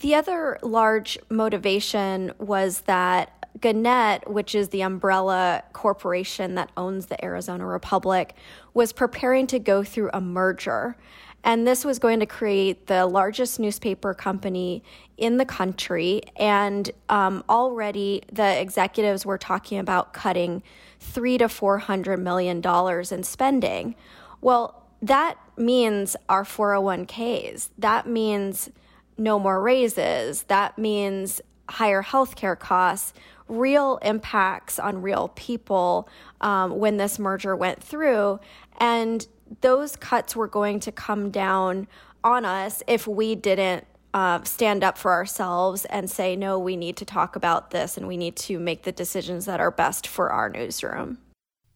the 0.01 0.14
other 0.14 0.59
large 0.62 1.19
motivation 1.29 2.33
was 2.38 2.83
that 2.83 3.44
Gannett, 3.61 4.31
which 4.31 4.55
is 4.55 4.69
the 4.71 4.83
umbrella 4.83 5.62
corporation 5.73 6.55
that 6.57 6.71
owns 6.77 7.07
the 7.07 7.23
Arizona 7.25 7.67
Republic, 7.67 8.35
was 8.75 8.93
preparing 8.93 9.47
to 9.49 9.59
go 9.59 9.85
through 9.85 10.11
a 10.12 10.21
merger. 10.21 10.97
And 11.45 11.67
this 11.67 11.85
was 11.85 11.99
going 11.99 12.21
to 12.21 12.27
create 12.27 12.87
the 12.87 13.07
largest 13.07 13.61
newspaper 13.61 14.14
company 14.14 14.83
in 15.19 15.37
the 15.37 15.45
country. 15.45 16.23
And 16.37 16.90
um, 17.09 17.45
already 17.49 18.23
the 18.33 18.61
executives 18.61 19.27
were 19.27 19.38
talking 19.38 19.79
about 19.79 20.14
cutting 20.14 20.62
three 20.99 21.37
to 21.38 21.49
four 21.49 21.79
hundred 21.79 22.19
million 22.19 22.61
dollars 22.61 23.12
in 23.12 23.23
spending. 23.23 23.95
Well, 24.40 24.85
that 25.03 25.37
means 25.59 26.17
our 26.31 26.45
401ks. 26.45 27.69
That 27.79 28.07
means 28.07 28.71
no 29.19 29.38
more 29.38 29.61
raises. 29.61 30.45
That 30.45 30.79
means 30.79 31.43
higher 31.69 32.03
healthcare 32.03 32.59
costs, 32.59 33.12
real 33.49 33.99
impacts 34.03 34.79
on 34.79 35.03
real 35.03 35.29
people 35.35 36.09
um, 36.41 36.79
when 36.79 36.97
this 36.97 37.19
merger 37.19 37.55
went 37.55 37.83
through. 37.83 38.41
And 38.79 39.27
those 39.61 39.97
cuts 39.97 40.35
were 40.35 40.49
going 40.49 40.81
to 40.81 40.93
come 40.93 41.31
down 41.31 41.87
on 42.23 42.45
us 42.45 42.83
if 42.87 43.07
we 43.07 43.35
didn't 43.35 43.87
uh, 44.15 44.43
stand 44.45 44.85
up 44.85 44.97
for 44.97 45.13
ourselves 45.13 45.85
and 45.87 46.09
say, 46.09 46.37
no, 46.37 46.59
we 46.59 46.77
need 46.77 46.97
to 46.97 47.05
talk 47.05 47.37
about 47.37 47.71
this 47.71 47.97
and 47.97 48.07
we 48.07 48.17
need 48.17 48.37
to 48.37 48.59
make 48.59 48.85
the 48.85 48.93
decisions 48.93 49.45
that 49.47 49.61
are 49.61 49.73
best 49.73 50.07
for 50.07 50.31
our 50.31 50.49
newsroom. 50.49 51.19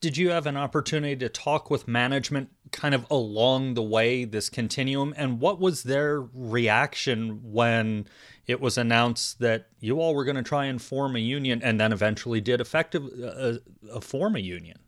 Did 0.01 0.17
you 0.17 0.31
have 0.31 0.47
an 0.47 0.57
opportunity 0.57 1.17
to 1.17 1.29
talk 1.29 1.71
with 1.71 1.89
management 1.89 2.51
kind 2.71 2.95
of 2.95 3.05
along 3.11 3.75
the 3.75 3.83
way, 3.83 4.25
this 4.25 4.49
continuum? 4.49 5.13
And 5.17 5.41
what 5.41 5.59
was 5.59 5.83
their 5.83 6.21
reaction 6.21 7.41
when 7.43 8.07
it 8.47 8.61
was 8.61 8.79
announced 8.79 9.41
that 9.41 9.67
you 9.81 10.01
all 10.01 10.15
were 10.15 10.25
going 10.25 10.37
to 10.37 10.43
try 10.43 10.67
and 10.67 10.81
form 10.81 11.17
a 11.17 11.19
union 11.19 11.61
and 11.65 11.81
then 11.81 11.93
eventually 11.93 12.41
did 12.41 12.61
effective 12.61 13.05
uh, 13.21 13.55
uh, 13.93 14.01
form 14.01 14.37
a 14.37 14.41
union? 14.41 14.79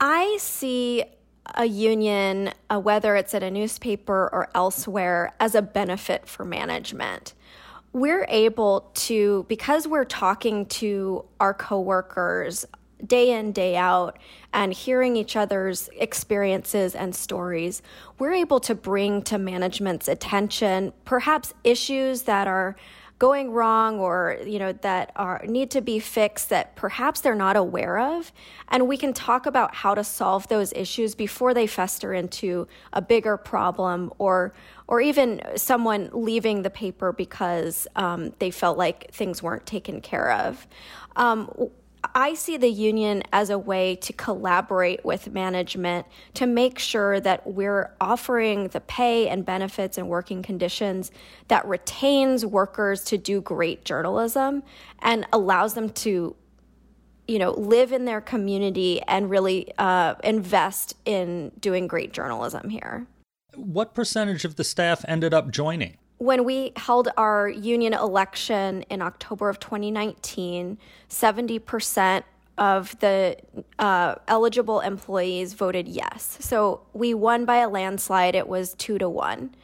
I 0.00 0.36
see 0.40 1.04
a 1.54 1.66
union, 1.66 2.52
uh, 2.68 2.80
whether 2.80 3.14
it's 3.14 3.34
at 3.34 3.44
a 3.44 3.50
newspaper 3.50 4.28
or 4.32 4.50
elsewhere, 4.56 5.34
as 5.38 5.54
a 5.54 5.62
benefit 5.62 6.26
for 6.26 6.44
management. 6.44 7.34
We're 7.92 8.26
able 8.28 8.90
to, 8.94 9.46
because 9.48 9.86
we're 9.88 10.04
talking 10.04 10.66
to 10.66 11.24
our 11.40 11.54
coworkers 11.54 12.66
day 13.06 13.30
in, 13.30 13.52
day 13.52 13.76
out, 13.76 14.18
and 14.52 14.72
hearing 14.72 15.16
each 15.16 15.36
other's 15.36 15.88
experiences 15.96 16.94
and 16.94 17.14
stories, 17.14 17.82
we're 18.18 18.32
able 18.32 18.60
to 18.60 18.74
bring 18.74 19.22
to 19.22 19.38
management's 19.38 20.08
attention 20.08 20.92
perhaps 21.04 21.54
issues 21.64 22.22
that 22.22 22.46
are 22.46 22.76
going 23.18 23.50
wrong 23.50 23.98
or 23.98 24.38
you 24.46 24.60
know 24.60 24.72
that 24.72 25.10
are 25.16 25.42
need 25.48 25.72
to 25.72 25.80
be 25.80 25.98
fixed 25.98 26.50
that 26.50 26.76
perhaps 26.76 27.20
they're 27.20 27.34
not 27.34 27.56
aware 27.56 27.98
of 27.98 28.32
and 28.68 28.86
we 28.86 28.96
can 28.96 29.12
talk 29.12 29.44
about 29.44 29.74
how 29.74 29.92
to 29.92 30.04
solve 30.04 30.46
those 30.46 30.72
issues 30.74 31.16
before 31.16 31.52
they 31.52 31.66
fester 31.66 32.14
into 32.14 32.68
a 32.92 33.02
bigger 33.02 33.36
problem 33.36 34.12
or 34.18 34.52
or 34.86 35.00
even 35.00 35.40
someone 35.56 36.08
leaving 36.12 36.62
the 36.62 36.70
paper 36.70 37.12
because 37.12 37.86
um, 37.96 38.32
they 38.38 38.50
felt 38.50 38.78
like 38.78 39.12
things 39.12 39.42
weren't 39.42 39.66
taken 39.66 40.00
care 40.00 40.32
of. 40.32 40.66
Um, 41.14 41.52
I 42.14 42.34
see 42.34 42.56
the 42.56 42.68
union 42.68 43.22
as 43.32 43.50
a 43.50 43.58
way 43.58 43.96
to 43.96 44.12
collaborate 44.12 45.04
with 45.04 45.32
management 45.32 46.06
to 46.34 46.46
make 46.46 46.78
sure 46.78 47.20
that 47.20 47.46
we're 47.46 47.94
offering 48.00 48.68
the 48.68 48.80
pay 48.80 49.28
and 49.28 49.44
benefits 49.44 49.98
and 49.98 50.08
working 50.08 50.42
conditions 50.42 51.10
that 51.48 51.66
retains 51.66 52.44
workers 52.44 53.04
to 53.04 53.18
do 53.18 53.40
great 53.40 53.84
journalism 53.84 54.62
and 55.00 55.26
allows 55.32 55.74
them 55.74 55.90
to 55.90 56.34
you 57.26 57.38
know 57.38 57.52
live 57.52 57.92
in 57.92 58.04
their 58.06 58.20
community 58.20 59.00
and 59.02 59.30
really 59.30 59.70
uh, 59.78 60.14
invest 60.24 60.96
in 61.04 61.52
doing 61.60 61.86
great 61.86 62.12
journalism 62.12 62.70
here. 62.70 63.06
What 63.54 63.94
percentage 63.94 64.44
of 64.44 64.56
the 64.56 64.64
staff 64.64 65.04
ended 65.08 65.34
up 65.34 65.50
joining 65.50 65.98
when 66.18 66.44
we 66.44 66.72
held 66.76 67.08
our 67.16 67.48
union 67.48 67.94
election 67.94 68.82
in 68.90 69.00
October 69.00 69.48
of 69.48 69.60
2019, 69.60 70.78
70% 71.08 72.22
of 72.58 72.98
the 72.98 73.36
uh, 73.78 74.16
eligible 74.26 74.80
employees 74.80 75.54
voted 75.54 75.86
yes. 75.86 76.38
So 76.40 76.82
we 76.92 77.14
won 77.14 77.44
by 77.44 77.58
a 77.58 77.68
landslide. 77.68 78.34
It 78.34 78.48
was 78.48 78.74
two 78.74 78.98
to 78.98 79.08
one. 79.08 79.54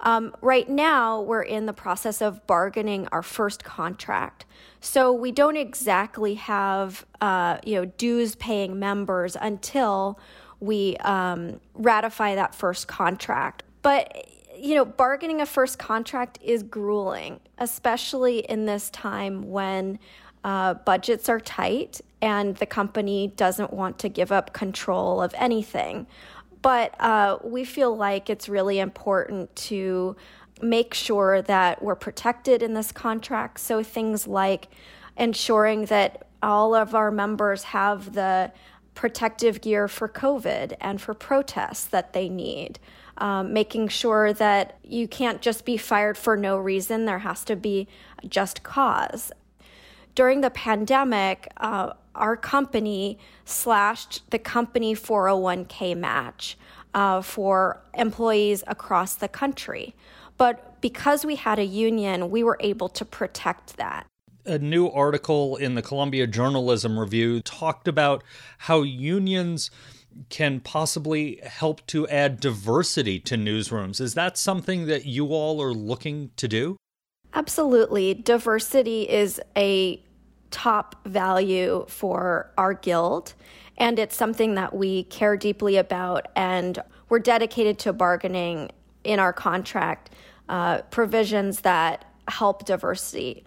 Um, 0.00 0.36
right 0.42 0.68
now, 0.68 1.22
we're 1.22 1.42
in 1.42 1.66
the 1.66 1.72
process 1.72 2.20
of 2.22 2.46
bargaining 2.46 3.08
our 3.08 3.22
first 3.22 3.64
contract. 3.64 4.44
So 4.80 5.12
we 5.12 5.32
don't 5.32 5.56
exactly 5.56 6.34
have, 6.34 7.04
uh, 7.20 7.58
you 7.64 7.74
know, 7.76 7.86
dues 7.86 8.36
paying 8.36 8.78
members 8.78 9.36
until 9.40 10.20
we 10.60 10.96
um, 10.98 11.60
ratify 11.74 12.34
that 12.36 12.54
first 12.54 12.86
contract. 12.86 13.64
But 13.82 14.28
you 14.58 14.74
know, 14.74 14.84
bargaining 14.84 15.40
a 15.40 15.46
first 15.46 15.78
contract 15.78 16.38
is 16.42 16.62
grueling, 16.62 17.40
especially 17.58 18.40
in 18.40 18.66
this 18.66 18.90
time 18.90 19.50
when 19.50 19.98
uh, 20.44 20.74
budgets 20.74 21.28
are 21.28 21.40
tight 21.40 22.00
and 22.22 22.56
the 22.56 22.66
company 22.66 23.32
doesn't 23.36 23.72
want 23.72 23.98
to 23.98 24.08
give 24.08 24.32
up 24.32 24.52
control 24.52 25.20
of 25.20 25.34
anything. 25.36 26.06
But 26.62 26.98
uh, 27.00 27.38
we 27.44 27.64
feel 27.64 27.96
like 27.96 28.30
it's 28.30 28.48
really 28.48 28.78
important 28.78 29.54
to 29.56 30.16
make 30.62 30.94
sure 30.94 31.42
that 31.42 31.82
we're 31.82 31.96
protected 31.96 32.62
in 32.62 32.74
this 32.74 32.92
contract. 32.92 33.60
So 33.60 33.82
things 33.82 34.26
like 34.26 34.68
ensuring 35.16 35.86
that 35.86 36.26
all 36.42 36.74
of 36.74 36.94
our 36.94 37.10
members 37.10 37.64
have 37.64 38.14
the 38.14 38.52
protective 38.94 39.60
gear 39.60 39.88
for 39.88 40.08
COVID 40.08 40.74
and 40.80 41.00
for 41.00 41.12
protests 41.12 41.84
that 41.86 42.12
they 42.12 42.28
need 42.28 42.78
um, 43.18 43.52
making 43.52 43.88
sure 43.88 44.32
that 44.32 44.78
you 44.82 45.08
can't 45.08 45.40
just 45.40 45.64
be 45.64 45.76
fired 45.76 46.16
for 46.18 46.36
no 46.36 46.58
reason. 46.58 47.04
There 47.04 47.20
has 47.20 47.44
to 47.44 47.56
be 47.56 47.88
just 48.28 48.62
cause. 48.62 49.32
During 50.14 50.40
the 50.40 50.50
pandemic, 50.50 51.48
uh, 51.58 51.92
our 52.14 52.36
company 52.36 53.18
slashed 53.44 54.30
the 54.30 54.38
company 54.38 54.94
401k 54.94 55.96
match 55.96 56.56
uh, 56.94 57.20
for 57.20 57.82
employees 57.94 58.64
across 58.66 59.14
the 59.14 59.28
country. 59.28 59.94
But 60.38 60.80
because 60.80 61.24
we 61.24 61.36
had 61.36 61.58
a 61.58 61.64
union, 61.64 62.30
we 62.30 62.42
were 62.42 62.56
able 62.60 62.88
to 62.90 63.04
protect 63.04 63.76
that 63.76 64.06
a 64.46 64.58
new 64.58 64.88
article 64.88 65.56
in 65.56 65.74
the 65.74 65.82
Columbia 65.82 66.26
Journalism 66.26 66.98
Review 66.98 67.40
talked 67.40 67.88
about 67.88 68.22
how 68.58 68.82
unions 68.82 69.70
can 70.28 70.60
possibly 70.60 71.40
help 71.44 71.86
to 71.88 72.06
add 72.08 72.40
diversity 72.40 73.18
to 73.20 73.36
newsrooms. 73.36 74.00
Is 74.00 74.14
that 74.14 74.36
something 74.36 74.86
that 74.86 75.04
you 75.04 75.28
all 75.28 75.62
are 75.62 75.72
looking 75.72 76.30
to 76.36 76.48
do? 76.48 76.76
Absolutely. 77.34 78.14
Diversity 78.14 79.02
is 79.08 79.40
a 79.56 80.02
top 80.50 81.06
value 81.06 81.84
for 81.88 82.50
our 82.56 82.74
guild, 82.74 83.34
and 83.76 83.98
it's 83.98 84.16
something 84.16 84.54
that 84.54 84.74
we 84.74 85.04
care 85.04 85.36
deeply 85.36 85.76
about, 85.76 86.28
and 86.34 86.82
we're 87.08 87.18
dedicated 87.18 87.78
to 87.80 87.92
bargaining 87.92 88.70
in 89.04 89.18
our 89.18 89.32
contract 89.32 90.10
uh, 90.48 90.82
provisions 90.90 91.60
that 91.60 92.04
help 92.28 92.64
diversity 92.64 93.44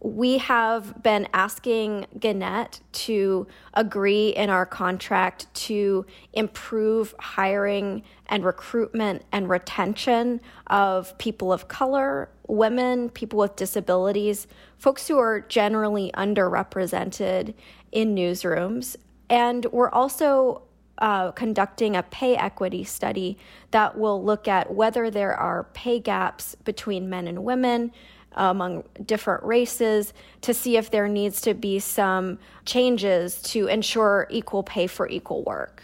we 0.00 0.38
have 0.38 1.02
been 1.02 1.28
asking 1.34 2.06
Gannett 2.18 2.80
to 2.92 3.46
agree 3.74 4.30
in 4.30 4.48
our 4.48 4.64
contract 4.64 5.52
to 5.54 6.06
improve 6.32 7.14
hiring 7.18 8.02
and 8.26 8.44
recruitment 8.44 9.22
and 9.30 9.48
retention 9.50 10.40
of 10.68 11.16
people 11.18 11.52
of 11.52 11.68
color, 11.68 12.30
women, 12.46 13.10
people 13.10 13.40
with 13.40 13.56
disabilities, 13.56 14.46
folks 14.78 15.06
who 15.06 15.18
are 15.18 15.40
generally 15.40 16.10
underrepresented 16.14 17.52
in 17.92 18.14
newsrooms. 18.14 18.96
And 19.28 19.66
we're 19.66 19.90
also 19.90 20.62
uh, 20.96 21.32
conducting 21.32 21.94
a 21.96 22.02
pay 22.04 22.36
equity 22.36 22.84
study 22.84 23.36
that 23.70 23.98
will 23.98 24.22
look 24.22 24.48
at 24.48 24.72
whether 24.72 25.10
there 25.10 25.34
are 25.34 25.64
pay 25.74 25.98
gaps 25.98 26.54
between 26.64 27.08
men 27.08 27.26
and 27.26 27.44
women 27.44 27.92
among 28.32 28.84
different 29.04 29.42
races 29.44 30.12
to 30.42 30.54
see 30.54 30.76
if 30.76 30.90
there 30.90 31.08
needs 31.08 31.40
to 31.42 31.54
be 31.54 31.78
some 31.78 32.38
changes 32.64 33.42
to 33.42 33.66
ensure 33.66 34.26
equal 34.30 34.62
pay 34.62 34.86
for 34.86 35.08
equal 35.08 35.42
work. 35.44 35.82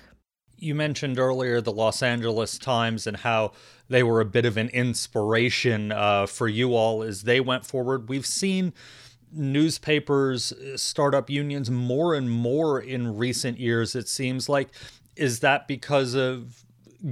You 0.58 0.74
mentioned 0.74 1.18
earlier 1.18 1.60
the 1.60 1.72
Los 1.72 2.02
Angeles 2.02 2.58
Times 2.58 3.06
and 3.06 3.18
how 3.18 3.52
they 3.88 4.02
were 4.02 4.20
a 4.20 4.24
bit 4.24 4.44
of 4.44 4.56
an 4.56 4.68
inspiration 4.70 5.92
uh, 5.92 6.26
for 6.26 6.48
you 6.48 6.74
all 6.74 7.02
as 7.02 7.22
they 7.22 7.40
went 7.40 7.66
forward. 7.66 8.08
We've 8.08 8.26
seen 8.26 8.72
newspapers, 9.32 10.52
startup 10.76 11.28
unions 11.28 11.70
more 11.70 12.14
and 12.14 12.30
more 12.30 12.80
in 12.80 13.16
recent 13.16 13.58
years, 13.58 13.94
it 13.94 14.08
seems 14.08 14.48
like. 14.48 14.68
Is 15.14 15.40
that 15.40 15.68
because 15.68 16.14
of 16.14 16.64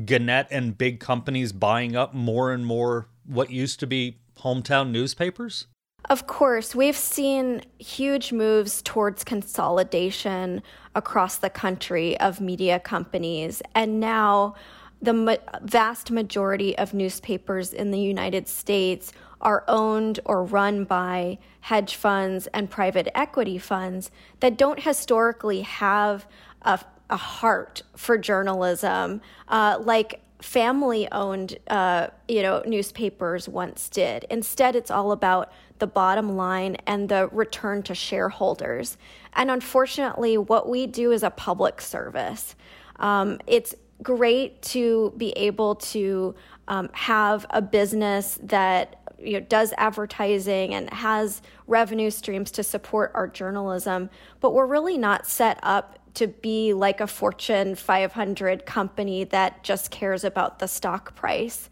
Gannett 0.04 0.48
and 0.50 0.76
big 0.76 1.00
companies 1.00 1.52
buying 1.52 1.96
up 1.96 2.14
more 2.14 2.52
and 2.52 2.64
more 2.64 3.08
what 3.26 3.50
used 3.50 3.80
to 3.80 3.86
be 3.86 4.18
hometown 4.44 4.90
newspapers? 4.90 5.66
Of 6.10 6.26
course, 6.26 6.74
we've 6.74 6.96
seen 6.96 7.62
huge 7.78 8.30
moves 8.30 8.82
towards 8.82 9.24
consolidation 9.24 10.62
across 10.94 11.36
the 11.36 11.48
country 11.48 12.18
of 12.20 12.40
media 12.40 12.78
companies. 12.78 13.62
And 13.74 14.00
now 14.00 14.54
the 15.00 15.14
ma- 15.14 15.36
vast 15.62 16.10
majority 16.10 16.76
of 16.76 16.92
newspapers 16.92 17.72
in 17.72 17.90
the 17.90 18.00
United 18.00 18.46
States 18.48 19.12
are 19.40 19.64
owned 19.66 20.20
or 20.24 20.44
run 20.44 20.84
by 20.84 21.38
hedge 21.60 21.94
funds 21.94 22.46
and 22.48 22.70
private 22.70 23.08
equity 23.14 23.58
funds 23.58 24.10
that 24.40 24.58
don't 24.58 24.80
historically 24.80 25.62
have 25.62 26.26
a, 26.62 26.78
a 27.08 27.16
heart 27.16 27.82
for 27.96 28.18
journalism, 28.18 29.20
uh, 29.48 29.78
like 29.80 30.20
family 30.40 31.08
owned 31.12 31.56
uh, 31.68 32.08
you 32.28 32.42
know 32.42 32.62
newspapers 32.66 33.48
once 33.48 33.88
did. 33.88 34.26
Instead 34.30 34.76
it's 34.76 34.90
all 34.90 35.12
about 35.12 35.52
the 35.78 35.86
bottom 35.86 36.36
line 36.36 36.76
and 36.86 37.08
the 37.08 37.28
return 37.32 37.82
to 37.82 37.94
shareholders. 37.94 38.96
And 39.34 39.50
unfortunately 39.50 40.38
what 40.38 40.68
we 40.68 40.86
do 40.86 41.12
is 41.12 41.22
a 41.22 41.30
public 41.30 41.80
service. 41.80 42.54
Um, 42.96 43.40
it's 43.46 43.74
great 44.02 44.60
to 44.62 45.12
be 45.16 45.30
able 45.30 45.76
to 45.76 46.34
um, 46.68 46.90
have 46.92 47.46
a 47.50 47.62
business 47.62 48.38
that 48.42 49.00
you 49.18 49.34
know, 49.34 49.40
does 49.40 49.72
advertising 49.78 50.74
and 50.74 50.92
has 50.92 51.42
revenue 51.66 52.10
streams 52.10 52.50
to 52.52 52.62
support 52.62 53.10
our 53.14 53.26
journalism, 53.26 54.10
but 54.40 54.52
we're 54.52 54.66
really 54.66 54.98
not 54.98 55.26
set 55.26 55.58
up 55.62 55.98
to 56.14 56.28
be 56.28 56.72
like 56.72 57.00
a 57.00 57.06
Fortune 57.06 57.74
500 57.74 58.66
company 58.66 59.24
that 59.24 59.62
just 59.62 59.90
cares 59.90 60.24
about 60.24 60.58
the 60.58 60.68
stock 60.68 61.14
price. 61.14 61.68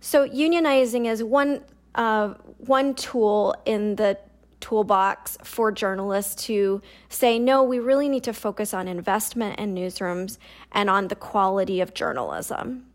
So 0.00 0.28
unionizing 0.28 1.06
is 1.06 1.22
one 1.22 1.62
uh, 1.94 2.34
one 2.58 2.94
tool 2.94 3.54
in 3.64 3.96
the 3.96 4.18
toolbox 4.60 5.38
for 5.42 5.70
journalists 5.72 6.44
to 6.46 6.82
say 7.08 7.38
no 7.38 7.62
we 7.62 7.78
really 7.78 8.08
need 8.08 8.24
to 8.24 8.32
focus 8.32 8.74
on 8.74 8.88
investment 8.88 9.58
in 9.58 9.74
newsrooms 9.74 10.38
and 10.72 10.90
on 10.90 11.08
the 11.08 11.14
quality 11.14 11.80
of 11.80 11.94
journalism. 11.94 12.86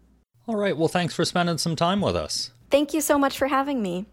All 0.48 0.56
right. 0.56 0.76
Well 0.76 0.88
thanks 0.88 1.16
for 1.16 1.26
spending 1.26 1.58
some 1.58 1.76
time 1.76 2.02
with 2.02 2.16
us. 2.16 2.52
Thank 2.70 2.94
you 2.94 3.02
so 3.02 3.18
much 3.18 3.38
for 3.38 3.48
having 3.48 3.82
me 3.82 4.06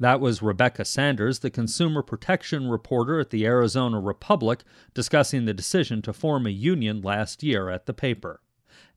that 0.00 0.18
was 0.18 0.40
Rebekah 0.40 0.86
Sanders, 0.86 1.40
the 1.40 1.50
consumer 1.50 2.02
protection 2.02 2.70
reporter 2.70 3.20
at 3.20 3.28
the 3.28 3.44
Arizona 3.44 4.00
Republic, 4.00 4.64
discussing 4.94 5.44
the 5.44 5.52
decision 5.52 6.00
to 6.02 6.14
form 6.14 6.46
a 6.46 6.50
union 6.50 7.02
last 7.02 7.42
year 7.42 7.68
at 7.68 7.84
the 7.84 7.92
paper. 7.92 8.40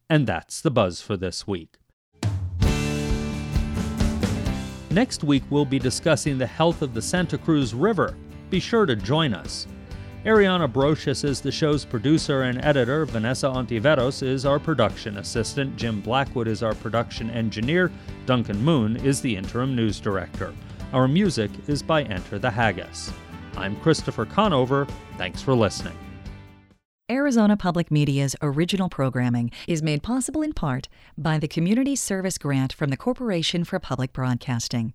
And 0.10 0.26
that's 0.26 0.62
the 0.62 0.72
buzz 0.72 1.02
for 1.02 1.18
this 1.18 1.46
week. 1.46 1.78
Next 4.92 5.24
week, 5.24 5.44
we'll 5.50 5.66
be 5.66 5.80
discussing 5.80 6.38
the 6.38 6.48
health 6.48 6.82
of 6.82 6.94
the 6.94 7.02
Santa 7.02 7.38
Cruz 7.38 7.74
River. 7.74 8.16
Be 8.50 8.62
sure 8.62 8.86
to 8.86 8.96
join 8.96 9.34
us. 9.34 9.68
Ariana 10.24 10.72
Brocious 10.72 11.26
is 11.26 11.42
the 11.42 11.52
show's 11.52 11.84
producer 11.84 12.44
and 12.44 12.64
editor. 12.64 13.06
Vanessa 13.06 13.48
Ontiveros 13.48 14.24
is 14.24 14.46
our 14.46 14.58
production 14.58 15.18
assistant. 15.18 15.76
Jim 15.76 16.00
Blackwood 16.00 16.48
is 16.48 16.64
our 16.64 16.76
production 16.76 17.30
engineer. 17.32 17.92
Duncan 18.26 18.64
Moon 18.64 18.96
is 18.98 19.20
the 19.20 19.36
interim 19.36 19.76
news 19.76 20.00
director. 20.00 20.54
Our 20.94 21.08
music 21.08 21.50
is 21.68 21.82
by 21.82 22.04
Enter 22.04 22.38
the 22.38 22.52
Haggis. 22.52 23.12
I'm 23.58 23.76
Christopher 23.78 24.26
Conover. 24.26 24.86
Thanks 25.18 25.42
for 25.42 25.56
listening. 25.56 25.98
Arizona 27.10 27.58
Public 27.58 27.90
Media's 27.90 28.36
original 28.44 28.90
programming 28.90 29.50
is 29.68 29.82
made 29.82 30.04
possible 30.04 30.44
in 30.44 30.54
part 30.54 30.90
by 31.18 31.40
the 31.40 31.48
Community 31.48 31.96
Service 31.96 32.38
Grant 32.38 32.74
from 32.74 32.92
the 32.92 32.98
Corporation 32.98 33.64
for 33.64 33.80
Public 33.80 34.14
Broadcasting. 34.14 34.94